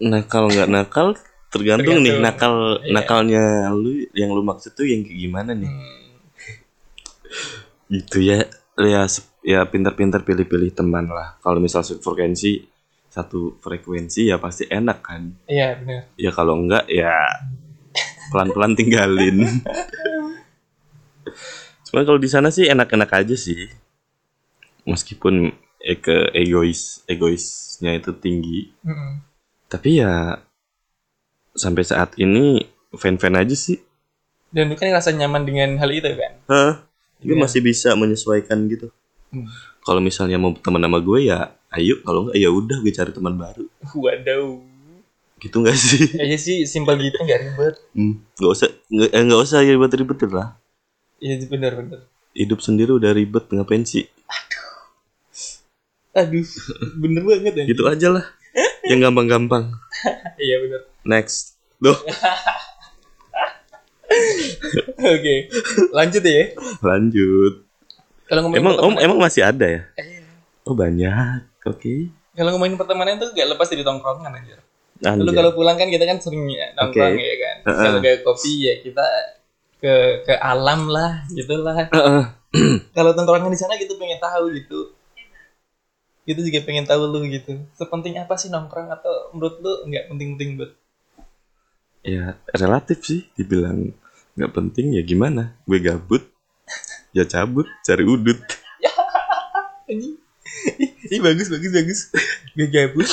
Nakal 0.00 0.48
nggak 0.50 0.66
nakal, 0.66 1.06
tergantung, 1.52 2.00
nih 2.02 2.18
Tergantung. 2.18 2.24
nakal 2.24 2.54
Iya. 2.80 2.90
nakalnya 2.90 3.44
lu 3.70 3.92
yang 4.16 4.32
lu 4.32 4.42
maksud 4.42 4.72
tuh 4.74 4.88
yang 4.88 5.04
kayak 5.06 5.18
gimana 5.20 5.52
nih 5.54 5.68
Hmm, 5.70 6.10
gitu 7.90 8.18
ya 8.22 8.46
ya 8.80 9.02
ya 9.40 9.64
pintar-pintar 9.64 10.20
pilih-pilih 10.20 10.70
teman 10.70 11.08
lah 11.08 11.36
kalau 11.40 11.58
misal 11.58 11.80
frekuensi 11.80 12.64
satu 13.10 13.58
frekuensi 13.58 14.30
ya 14.30 14.38
pasti 14.38 14.68
enak 14.68 14.98
kan 15.00 15.22
iya 15.46 15.74
benar 15.74 16.06
ya 16.14 16.30
kalau 16.30 16.60
enggak 16.60 16.84
ya 16.86 17.10
pelan-pelan 18.30 18.76
tinggalin 18.76 19.42
cuma 21.88 22.06
kalau 22.06 22.20
di 22.20 22.30
sana 22.30 22.54
sih 22.54 22.70
enak-enak 22.70 23.10
aja 23.10 23.34
sih 23.34 23.66
meskipun 24.86 25.50
ke 25.80 26.16
egois 26.36 27.02
egoisnya 27.04 27.96
itu 27.96 28.12
tinggi 28.14 28.70
Mm-mm. 28.84 29.24
tapi 29.66 29.98
ya 29.98 30.38
sampai 31.50 31.82
saat 31.82 32.14
ini 32.16 32.62
fan-fan 32.94 33.34
aja 33.34 33.56
sih 33.56 33.80
dan 34.50 34.70
lu 34.70 34.78
kan 34.78 34.90
ngerasa 34.90 35.14
nyaman 35.14 35.42
dengan 35.42 35.78
hal 35.78 35.90
itu 35.90 36.10
kan 36.14 36.32
Hah? 36.46 36.72
Gue 37.20 37.36
Iya. 37.36 37.42
masih 37.44 37.60
bisa 37.60 37.92
menyesuaikan 37.92 38.64
gitu. 38.66 38.88
Hmm. 39.30 39.46
Kalau 39.80 39.98
misalnya 39.98 40.36
mau 40.36 40.50
teman 40.52 40.82
sama 40.82 40.98
gue 40.98 41.18
ya 41.24 41.38
ayo, 41.70 42.02
kalau 42.02 42.26
enggak 42.26 42.36
ya 42.36 42.50
udah 42.50 42.76
gue 42.78 42.90
cari 42.90 43.10
teman 43.10 43.34
baru. 43.34 43.64
waduh 43.94 44.58
Gitu 45.38 45.56
enggak 45.56 45.72
sih? 45.72 46.02
kayaknya 46.18 46.36
sih 46.36 46.56
simpel 46.64 46.98
gitu 46.98 47.16
nggak 47.16 47.40
ribet 47.40 47.74
Hmm, 47.92 48.20
nggak 48.36 48.50
usah 48.50 48.68
nggak 48.86 49.08
eh, 49.08 49.22
nggak 49.22 49.40
usah 49.40 49.58
ribet-ribet 49.62 50.18
lah. 50.28 50.48
iya 51.16 51.38
benar 51.46 51.72
benar 51.76 52.00
Hidup 52.30 52.58
sendiri 52.58 52.90
udah 52.92 53.10
ribet 53.10 53.46
ngapain 53.48 53.82
sih? 53.82 54.04
aduh 56.10 56.42
bener 56.98 57.22
banget 57.22 57.54
ya 57.54 57.64
Gitu 57.70 57.82
aja 57.86 58.08
lah. 58.10 58.24
Yang 58.90 59.00
gampang-gampang. 59.06 59.64
iya 60.36 60.58
benar 60.58 60.80
Next. 61.02 61.54
Loh, 61.78 61.96
oke 65.00 65.34
lanjut 65.90 66.20
ya 66.20 66.52
lanjut. 66.82 67.64
Kalau 68.30 68.46
ngomongin 68.46 68.62
Emang 68.62 68.74
Om 68.78 68.94
emang 68.96 69.18
masih 69.18 69.42
ada 69.42 69.66
ya? 69.66 69.82
Eh, 69.98 70.22
Oh 70.62 70.72
banyak. 70.72 71.50
Oke. 71.66 72.14
kalau 72.30 72.54
ngomongin 72.54 72.78
pertemanan 72.78 73.18
tuh 73.18 73.34
gak 73.34 73.50
lepas 73.50 73.66
dari 73.66 73.82
tongkrongan 73.82 74.30
aja 74.32 74.56
Lalu 75.00 75.20
Anjay. 75.26 75.34
kalau 75.34 75.50
pulang 75.52 75.74
kan 75.74 75.88
kita 75.88 76.04
kan 76.04 76.20
sering 76.20 76.44
ya, 76.46 76.76
nongkrong 76.76 77.16
Oke. 77.16 77.24
ya 77.24 77.36
kan. 77.36 77.56
Heeh. 77.66 77.82
Kalau 77.82 77.98
kayak 77.98 78.18
kopi 78.20 78.52
ya 78.60 78.74
kita 78.78 79.06
ke 79.80 79.92
ke 80.22 80.34
alam 80.36 80.86
lah 80.86 81.24
gitulah. 81.32 81.88
Heeh. 81.88 82.24
Kalau 82.96 83.10
tongkrongan 83.12 83.48
di 83.48 83.56
sana 83.56 83.80
gitu 83.80 83.96
pengen 83.96 84.20
tahu 84.20 84.52
gitu. 84.52 84.92
Gitu 86.22 86.40
juga 86.44 86.60
pengen 86.62 86.84
tahu 86.84 87.08
lu 87.08 87.24
gitu. 87.26 87.64
Sepenting 87.72 88.20
apa 88.20 88.36
sih 88.36 88.52
nongkrong 88.52 88.92
atau 88.92 89.32
menurut 89.32 89.56
lu 89.58 89.72
nggak 89.88 90.04
penting-penting 90.06 90.50
buat 90.60 90.72
ya 92.00 92.32
relatif 92.52 93.00
sih 93.00 93.28
dibilang 93.34 93.92
nggak 94.36 94.52
penting 94.52 94.92
ya 94.92 95.02
gimana? 95.02 95.56
Gue 95.64 95.80
gabut. 95.80 96.28
Ya 97.10 97.24
cabut, 97.24 97.66
cari 97.82 98.04
udut. 98.04 98.38
anjing. 99.90 100.14
Ini 101.10 101.18
bagus 101.18 101.50
bagus 101.50 101.70
bagus. 101.70 102.00
Gak 102.54 102.68
gabut. 102.70 103.10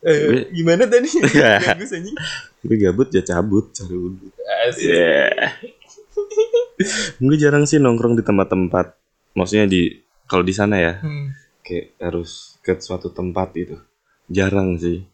Eh, 0.00 0.48
gimana 0.56 0.88
tadi? 0.88 1.12
Bagus 1.68 1.92
anjing. 1.92 2.16
Gue 2.64 2.76
gabut 2.80 3.12
ya 3.12 3.20
cabut, 3.20 3.68
cari 3.70 3.92
udut. 3.92 4.32
Yeah. 4.80 5.52
gue 7.20 7.36
jarang 7.36 7.68
sih 7.68 7.76
nongkrong 7.76 8.16
di 8.16 8.24
tempat-tempat. 8.24 8.96
Maksudnya 9.36 9.68
di 9.68 10.00
kalau 10.24 10.40
di 10.40 10.56
sana 10.56 10.80
ya, 10.80 10.96
Hmm. 11.04 11.36
kayak 11.60 12.00
harus 12.00 12.56
ke 12.64 12.80
suatu 12.80 13.12
tempat 13.12 13.52
gitu. 13.52 13.76
Jarang 14.32 14.80
sih. 14.80 15.04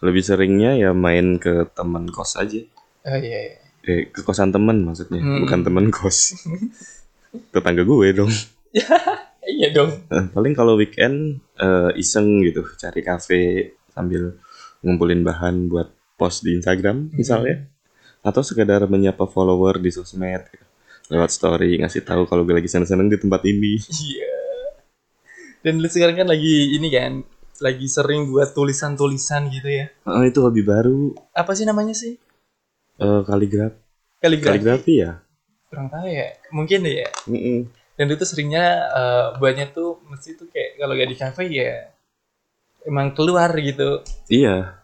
Lebih 0.00 0.24
seringnya 0.24 0.80
ya 0.80 0.96
main 0.96 1.36
ke 1.36 1.68
teman 1.76 2.08
kos 2.08 2.40
aja. 2.40 2.64
Oh 3.04 3.18
iya. 3.20 3.52
iya. 3.52 3.56
Eh, 3.84 4.08
ke 4.08 4.24
kosan 4.24 4.48
teman 4.48 4.80
maksudnya, 4.80 5.20
Hmm. 5.20 5.44
bukan 5.44 5.60
teman 5.60 5.86
kos. 5.92 6.32
Tetangga 7.50 7.82
gue 7.82 8.08
dong. 8.12 8.32
Iya 9.42 9.74
dong. 9.74 9.90
Eh, 10.06 10.24
paling 10.30 10.54
kalau 10.54 10.78
weekend 10.78 11.42
eh, 11.58 11.90
iseng 11.98 12.40
gitu, 12.40 12.62
cari 12.78 13.02
kafe 13.02 13.40
sambil 13.90 14.38
ngumpulin 14.80 15.20
bahan 15.20 15.66
buat 15.66 15.90
post 16.14 16.46
di 16.46 16.54
Instagram 16.54 17.10
misalnya. 17.12 17.66
Atau 18.22 18.40
sekedar 18.40 18.86
menyapa 18.86 19.26
follower 19.26 19.76
di 19.76 19.90
sosmed 19.90 20.46
gitu. 20.46 20.64
lewat 21.10 21.28
story 21.28 21.76
ngasih 21.76 22.00
tahu 22.00 22.24
kalau 22.24 22.46
gue 22.46 22.54
lagi 22.54 22.70
seneng-seneng 22.70 23.10
di 23.10 23.18
tempat 23.18 23.42
ini. 23.44 23.76
Iya. 23.82 24.32
Dan 25.60 25.82
lu 25.82 25.90
sekarang 25.90 26.16
kan 26.16 26.28
lagi 26.30 26.72
ini 26.72 26.88
kan, 26.88 27.20
lagi 27.60 27.86
sering 27.86 28.30
buat 28.30 28.50
tulisan-tulisan 28.50 29.50
gitu 29.50 29.68
ya. 29.68 29.90
Oh, 30.06 30.22
itu 30.22 30.38
hobi 30.38 30.62
baru 30.62 31.12
Apa 31.34 31.52
sih 31.52 31.66
namanya 31.66 31.92
sih? 31.92 32.14
eh 32.94 33.20
kaligraf 33.26 33.74
Kaligrafi. 34.16 34.48
kaligrafi 34.48 34.94
ya. 34.96 35.18
Kurang 35.72 35.88
tahu 35.88 36.04
ya. 36.04 36.36
Mungkin 36.52 36.84
ya. 36.84 37.08
Mm-mm. 37.24 37.72
Dan 37.96 38.06
itu 38.12 38.24
seringnya 38.28 38.66
eh, 38.92 39.26
buatnya 39.40 39.72
tuh 39.72 40.04
mesti 40.04 40.36
tuh 40.36 40.52
kayak 40.52 40.76
kalau 40.76 40.92
gak 40.92 41.08
di 41.08 41.16
cafe 41.16 41.48
ya 41.48 41.88
emang 42.84 43.16
keluar 43.16 43.48
gitu. 43.56 44.04
Iya. 44.28 44.82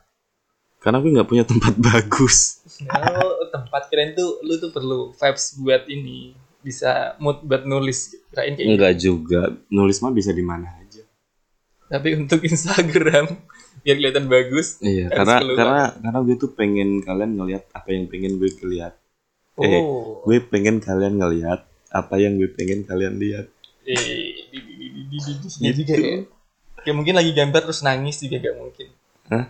Karena 0.79 1.03
gue 1.03 1.11
nggak 1.11 1.29
punya 1.29 1.45
tempat 1.45 1.75
bagus. 1.93 2.65
Oh, 2.89 3.45
tempat 3.51 3.91
keren 3.91 4.15
tuh 4.15 4.41
lu 4.47 4.57
tuh 4.57 4.71
perlu 4.71 5.13
vibes 5.13 5.59
buat 5.61 5.85
ini 5.91 6.33
bisa 6.63 7.15
mood 7.23 7.43
buat 7.47 7.67
nulis 7.67 8.15
kirain 8.31 8.55
kayak 8.55 8.67
gitu. 8.67 8.75
Enggak 8.79 8.95
juga. 8.97 9.43
Nulis 9.71 9.99
mah 10.01 10.15
bisa 10.15 10.31
di 10.31 10.45
mana 10.45 10.71
aja. 10.79 11.03
Tapi 11.91 12.09
untuk 12.19 12.41
Instagram 12.51 13.27
biar 13.83 13.97
kelihatan 13.99 14.27
bagus. 14.31 14.79
Iya, 14.83 15.11
karena 15.11 15.37
keluar. 15.43 15.59
karena 15.59 15.83
karena 15.99 16.19
gue 16.23 16.37
tuh 16.39 16.51
pengen 16.55 17.03
kalian 17.03 17.33
ngelihat 17.39 17.65
apa 17.75 17.89
yang 17.91 18.07
pengen 18.07 18.39
gue 18.39 18.51
lihat. 18.71 18.95
Eh, 19.59 19.83
Oh. 19.83 20.23
Gue 20.23 20.39
pengen 20.45 20.79
kalian 20.79 21.19
ngelihat 21.19 21.67
apa 21.91 22.15
yang 22.21 22.39
gue 22.39 22.51
pengen 22.53 22.85
kalian 22.87 23.19
lihat. 23.19 23.47
Eh, 23.89 23.97
di, 24.53 24.59
di, 24.59 24.75
di, 24.77 24.87
di, 25.09 25.19
di, 25.19 25.19
di, 25.19 25.49
di. 25.49 25.59
Ya 25.65 25.73
juga 25.75 25.95
ya. 25.97 26.19
Kayak 26.85 26.97
mungkin 26.97 27.15
lagi 27.19 27.33
gambar 27.35 27.61
terus 27.67 27.83
nangis 27.83 28.23
juga 28.23 28.39
gak 28.39 28.57
mungkin. 28.57 28.89
Hah? 29.29 29.45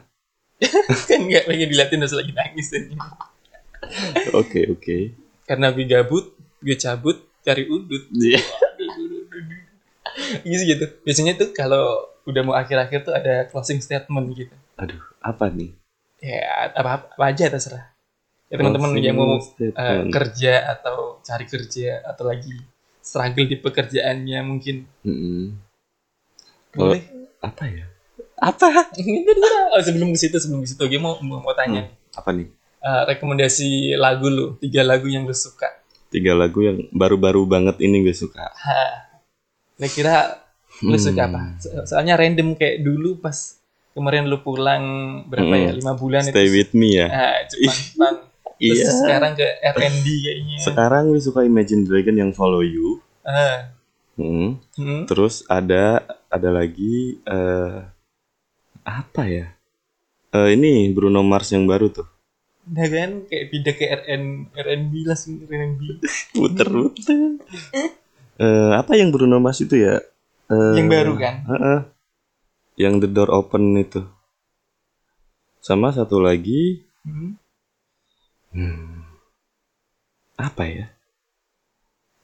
kan 1.11 1.21
gak 1.29 1.45
lagi 1.47 1.65
diliatin 1.69 2.01
terus 2.03 2.17
lagi 2.17 2.33
nangis 2.35 2.67
Oke, 4.35 4.67
oke. 4.69 4.97
Karena 5.47 5.71
gue 5.71 5.87
gabut, 5.87 6.35
gue 6.61 6.77
cabut, 6.77 7.17
cari 7.45 7.65
udut. 7.69 8.05
Iya. 8.11 8.41
Gitu 10.43 10.63
gitu. 10.67 10.85
Biasanya 11.05 11.39
tuh 11.39 11.55
kalau 11.55 12.11
udah 12.29 12.43
mau 12.45 12.55
akhir-akhir 12.59 13.09
tuh 13.09 13.15
ada 13.15 13.49
closing 13.49 13.81
statement 13.81 14.35
gitu. 14.37 14.55
Aduh, 14.77 15.01
apa 15.23 15.49
nih? 15.49 15.73
Ya 16.19 16.75
apa, 16.75 17.09
apa 17.09 17.25
aja 17.25 17.49
terserah. 17.49 17.95
Ya 18.49 18.57
teman-teman 18.57 18.97
yang 18.97 19.13
mau 19.15 19.37
statement. 19.37 20.09
kerja 20.09 20.53
atau 20.71 21.21
cari 21.21 21.45
kerja 21.45 22.01
atau 22.03 22.25
lagi 22.25 22.57
struggle 22.99 23.45
di 23.45 23.57
pekerjaannya 23.57 24.39
mungkin 24.41 24.89
Mm-mm. 25.03 25.53
Kalau- 26.71 26.93
boleh. 26.93 27.03
Apa 27.39 27.65
ya? 27.65 27.85
Apa? 28.37 28.67
oh, 29.73 29.81
sebelum 29.81 30.11
ke 30.11 30.19
situ 30.19 30.37
sebelum 30.37 30.61
ke 30.61 30.69
situ 30.69 30.81
gue 30.81 30.97
mau 30.97 31.17
mau, 31.19 31.53
tanya 31.53 31.93
Apa 32.13 32.31
nih? 32.31 32.49
Eh, 32.79 33.03
rekomendasi 33.07 33.69
lagu 33.95 34.27
lu 34.27 34.57
tiga 34.57 34.81
lagu 34.81 35.05
yang 35.05 35.23
lu 35.23 35.35
suka 35.35 35.69
Tiga 36.09 36.33
lagu 36.33 36.63
yang 36.63 36.89
baru-baru 36.91 37.45
banget 37.45 37.77
ini 37.79 38.01
gue 38.01 38.13
suka. 38.13 38.49
ha 38.49 39.13
kira-kira 39.77 40.41
lu 40.81 40.95
Hmm. 40.95 41.03
suka 41.03 41.23
apa 41.27 41.41
So- 41.59 41.85
soalnya 41.85 42.15
random 42.15 42.55
kayak 42.55 42.81
dulu 42.81 43.19
pas 43.19 43.59
kemarin 43.91 44.25
lu 44.25 44.39
pulang 44.39 44.83
berapa 45.25 45.51
Hmm. 45.51 45.65
ya 45.65 45.71
lima 45.75 45.93
bulan 45.93 46.23
Stay 46.25 46.47
itu 46.47 46.55
with 46.55 46.73
me 46.73 46.97
ya. 46.97 47.07
ah 47.07 47.37
Jepang 47.45 47.75
Jepang 47.75 48.17
terus 48.59 48.79
Iya. 48.83 48.91
sekarang 48.93 49.33
ke 49.35 49.47
R&B 49.63 50.05
kayaknya 50.05 50.57
Sekarang 50.61 51.03
gue 51.09 51.23
suka 51.23 51.47
Imagine 51.47 51.87
Dragon 51.87 52.17
yang 52.19 52.31
Follow 52.35 52.61
You. 52.61 52.99
ah 53.23 53.71
Hmm. 54.19 54.59
hmm. 54.75 55.07
Terus 55.07 55.47
ada 55.47 56.03
ada 56.27 56.51
lagi 56.51 57.23
eh 57.23 57.79
apa 58.83 59.23
ya? 59.25 59.47
Eh 60.35 60.59
ini 60.59 60.91
Bruno 60.91 61.23
Mars 61.23 61.55
yang 61.55 61.71
baru 61.71 61.87
tuh. 61.89 62.09
Nah 62.69 62.85
kan 62.85 63.25
kayak 63.25 63.47
pindah 63.49 63.75
ke 63.79 63.85
RN 63.87 64.51
R&B 64.53 64.93
langsung 65.07 65.39
R&B 65.41 66.03
Muter-muter. 66.35 67.17
Eh 68.39 68.71
apa 68.71 68.95
yang 68.95 69.11
Bruno 69.11 69.39
Mars 69.39 69.59
itu 69.59 69.79
ya? 69.79 69.99
Eh, 70.47 70.75
yang 70.79 70.87
baru 70.87 71.15
kan 71.15 71.43
Heeh. 71.47 71.81
Yang 72.79 72.95
The 73.03 73.09
Door 73.11 73.31
Open 73.35 73.75
itu. 73.75 74.03
Sama 75.59 75.91
satu 75.91 76.19
lagi 76.19 76.83
hmm. 77.03 77.35
Hmm, 78.59 78.99
apa 80.35 80.63
ya? 80.67 80.87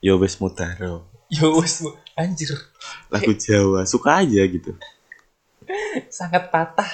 Yowes 0.03 0.37
Mutaro. 0.37 1.07
Yo 1.35 1.57
wes 1.59 1.81
anjir 2.15 2.53
Lagu 3.11 3.33
Jawa 3.35 3.83
suka 3.89 4.23
aja 4.23 4.45
gitu. 4.45 4.77
sangat 6.13 6.53
patah 6.53 6.87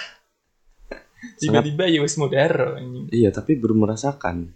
tiba-tiba 1.37 1.90
ya 1.90 2.00
wes 2.00 2.14
modaro 2.16 2.79
anjing 2.79 3.11
Iya, 3.11 3.35
tapi 3.35 3.59
belum 3.59 3.83
merasakan. 3.83 4.55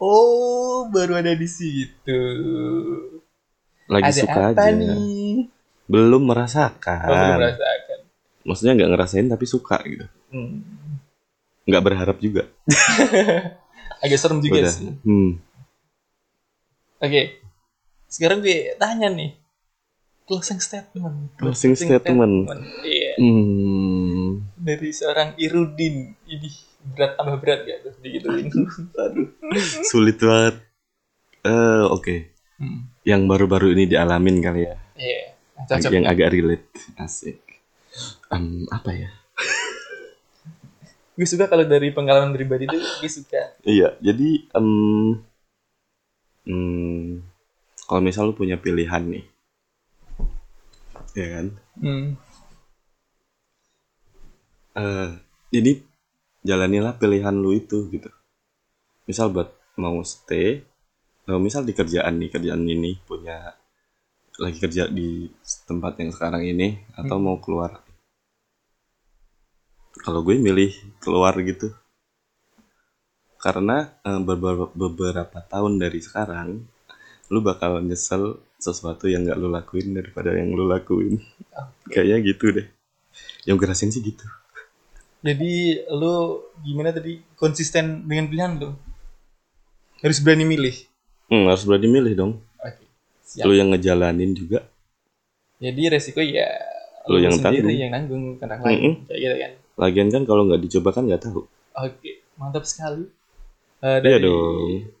oh 0.00 0.88
baru 0.88 1.20
ada 1.20 1.36
di 1.36 1.44
situ 1.46 2.22
Lagi 3.86 4.08
ada 4.08 4.20
suka 4.24 4.40
apa 4.56 4.62
aja. 4.64 4.72
nih 4.74 5.46
Belum 5.84 6.22
oh, 6.24 6.28
merasakan. 6.32 7.04
belum 7.06 7.30
merasakan 7.36 7.98
Maksudnya 8.40 8.72
nggak 8.80 8.90
ngerasain 8.96 9.28
tapi 9.28 9.44
suka 9.44 9.76
gitu. 9.84 10.06
hmm. 10.32 10.58
nggak 11.68 11.84
berharap 11.84 12.16
juga. 12.18 12.48
Agak 13.98 14.18
serem 14.22 14.38
juga 14.38 14.62
Udah. 14.62 14.72
sih. 14.72 14.94
Hmm. 15.02 15.42
Oke. 17.02 17.22
Sekarang 18.06 18.38
gue 18.38 18.78
tanya 18.78 19.10
nih. 19.10 19.34
Closing 20.30 20.62
statement. 20.62 21.34
Closing 21.42 21.74
statement. 21.74 22.46
Iya. 22.86 23.18
Hmm. 23.18 24.46
Dari 24.54 24.90
seorang 24.94 25.34
Irudin. 25.34 26.14
Ini 26.22 26.48
berat 26.94 27.18
tambah 27.18 27.36
berat 27.42 27.66
gak 27.66 27.78
tuh 27.82 27.94
digituin. 27.98 28.46
Aduh. 29.04 29.26
Sulit 29.82 30.22
banget. 30.22 30.62
Eh, 31.42 31.84
oke. 31.90 32.16
Hmm. 32.62 32.86
Yang 33.02 33.22
baru-baru 33.26 33.74
ini 33.74 33.90
dialamin 33.90 34.38
kali 34.38 34.70
ya. 34.70 34.76
Iya. 34.94 35.22
Cocok. 35.66 35.90
Yang 35.92 36.06
agak 36.06 36.28
relate. 36.30 36.66
Asik. 36.94 37.40
Em, 38.30 38.64
apa 38.70 38.90
ya? 38.94 39.10
Gue 41.20 41.28
suka 41.28 41.52
kalau 41.52 41.68
dari 41.68 41.92
pengalaman 41.92 42.32
pribadi 42.32 42.64
tuh 42.64 42.80
gue 42.80 43.10
suka. 43.12 43.60
Iya, 43.60 43.92
jadi 44.00 44.48
em, 44.56 44.68
hmm, 46.48 47.20
kalau 47.84 48.00
misal 48.00 48.32
lu 48.32 48.32
punya 48.32 48.56
pilihan 48.56 49.04
nih, 49.04 49.24
ya 51.12 51.26
kan? 51.28 51.46
Hmm. 51.76 52.16
Eh, 54.80 55.10
jadi 55.52 55.84
jalanilah 56.40 56.96
pilihan 56.96 57.36
lu 57.36 57.52
itu 57.52 57.92
gitu. 57.92 58.08
Misal 59.04 59.28
buat 59.28 59.52
mau 59.76 60.00
stay, 60.00 60.64
eh, 61.28 61.36
misal 61.36 61.68
di 61.68 61.76
kerjaan 61.76 62.16
nih 62.16 62.32
kerjaan 62.32 62.64
ini 62.64 62.96
punya 63.04 63.60
lagi 64.40 64.56
kerja 64.56 64.88
di 64.88 65.28
tempat 65.68 66.00
yang 66.00 66.16
sekarang 66.16 66.48
ini 66.48 66.80
atau 66.96 67.20
mau 67.20 67.36
keluar. 67.36 67.89
Kalau 70.00 70.24
gue 70.24 70.36
milih 70.36 70.72
keluar 70.98 71.36
gitu, 71.40 71.72
karena 73.36 73.92
eh, 74.00 74.20
beberapa 74.20 74.68
beberapa 74.72 75.38
tahun 75.44 75.76
dari 75.76 76.00
sekarang, 76.00 76.64
lu 77.28 77.40
bakal 77.40 77.80
nyesel 77.80 78.40
sesuatu 78.60 79.08
yang 79.08 79.24
gak 79.24 79.40
lu 79.40 79.48
lakuin 79.48 79.92
daripada 79.92 80.36
yang 80.36 80.52
lu 80.52 80.68
lakuin. 80.68 81.20
Kayaknya 81.88 82.16
gitu 82.24 82.44
deh. 82.52 82.66
Yang 83.44 83.54
gue 83.56 83.66
rasain 83.68 83.92
sih 83.92 84.04
gitu. 84.04 84.24
Jadi 85.20 85.84
lu 85.92 86.40
gimana 86.64 86.92
tadi 86.92 87.20
konsisten 87.36 88.08
dengan 88.08 88.24
pilihan 88.28 88.52
lu? 88.56 88.70
Harus 90.00 90.20
berani 90.24 90.48
milih. 90.48 90.76
Hmm, 91.28 91.44
harus 91.48 91.64
berani 91.68 91.88
milih 91.88 92.12
dong. 92.16 92.32
Oke. 92.56 92.84
Siap. 93.20 93.44
Lu 93.44 93.52
yang 93.52 93.68
ngejalanin 93.68 94.32
juga. 94.32 94.64
Jadi 95.60 95.92
resiko 95.92 96.24
ya 96.24 96.48
Lu 97.04 97.20
yang 97.20 97.36
sendiri 97.36 97.64
tanggung. 97.68 97.76
yang 97.76 97.90
nanggung 97.92 98.24
orang 98.40 98.60
lain 98.64 98.76
Mm-mm. 98.80 98.94
kayak 99.08 99.18
gitu 99.20 99.36
kan. 99.36 99.52
Lagian 99.80 100.12
kan 100.12 100.28
kalau 100.28 100.44
nggak 100.44 100.60
dicoba 100.60 100.92
kan 100.92 101.08
nggak 101.08 101.24
tahu. 101.24 101.48
Oke, 101.80 102.20
mantap 102.36 102.68
sekali. 102.68 103.08
Iya 103.80 104.04
dari 104.04 104.20
dong. 104.20 104.92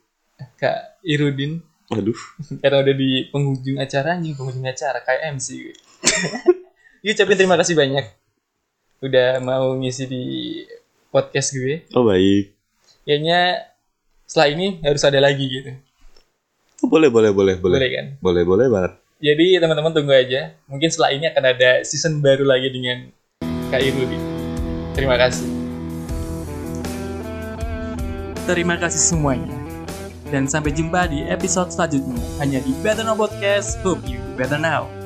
Kak 0.56 1.04
Irudin 1.04 1.60
Waduh. 1.90 2.20
karena 2.62 2.76
udah 2.86 2.94
di 2.94 3.10
penghujung 3.28 3.76
acara 3.82 4.14
anjing 4.14 4.38
penghujung 4.38 4.64
acara 4.64 5.02
kayak 5.02 5.36
MC. 5.36 5.74
Gue 7.02 7.10
ucapin 7.14 7.36
terima 7.36 7.58
kasih 7.58 7.74
banyak 7.74 8.06
udah 9.00 9.40
mau 9.42 9.74
ngisi 9.74 10.04
di 10.06 10.24
podcast 11.10 11.50
gue. 11.52 11.84
Oh 11.98 12.06
baik. 12.06 12.54
Kayaknya 13.02 13.66
setelah 14.24 14.48
ini 14.54 14.66
harus 14.86 15.02
ada 15.02 15.18
lagi 15.18 15.44
gitu. 15.50 15.70
Oh, 16.80 16.88
boleh 16.88 17.10
boleh 17.10 17.34
boleh 17.34 17.54
boleh. 17.58 17.76
Boleh 17.76 17.90
kan? 17.90 18.06
Boleh 18.22 18.42
boleh 18.46 18.66
banget. 18.70 18.92
Jadi 19.20 19.46
teman-teman 19.58 19.92
tunggu 19.92 20.14
aja. 20.14 20.54
Mungkin 20.70 20.88
setelah 20.88 21.10
ini 21.12 21.26
akan 21.28 21.44
ada 21.44 21.70
season 21.82 22.22
baru 22.22 22.46
lagi 22.46 22.70
dengan 22.70 23.10
Kak 23.68 23.82
Irudin. 23.82 24.39
Terima 24.94 25.16
kasih. 25.16 25.48
Terima 28.44 28.74
kasih 28.76 29.02
semuanya. 29.14 29.54
Dan 30.30 30.46
sampai 30.46 30.70
jumpa 30.70 31.10
di 31.10 31.26
episode 31.26 31.74
selanjutnya 31.74 32.18
hanya 32.38 32.58
di 32.62 32.70
Better 32.82 33.02
Now 33.02 33.18
Podcast. 33.18 33.78
Hope 33.82 34.06
you 34.06 34.22
better 34.38 34.58
now. 34.58 34.99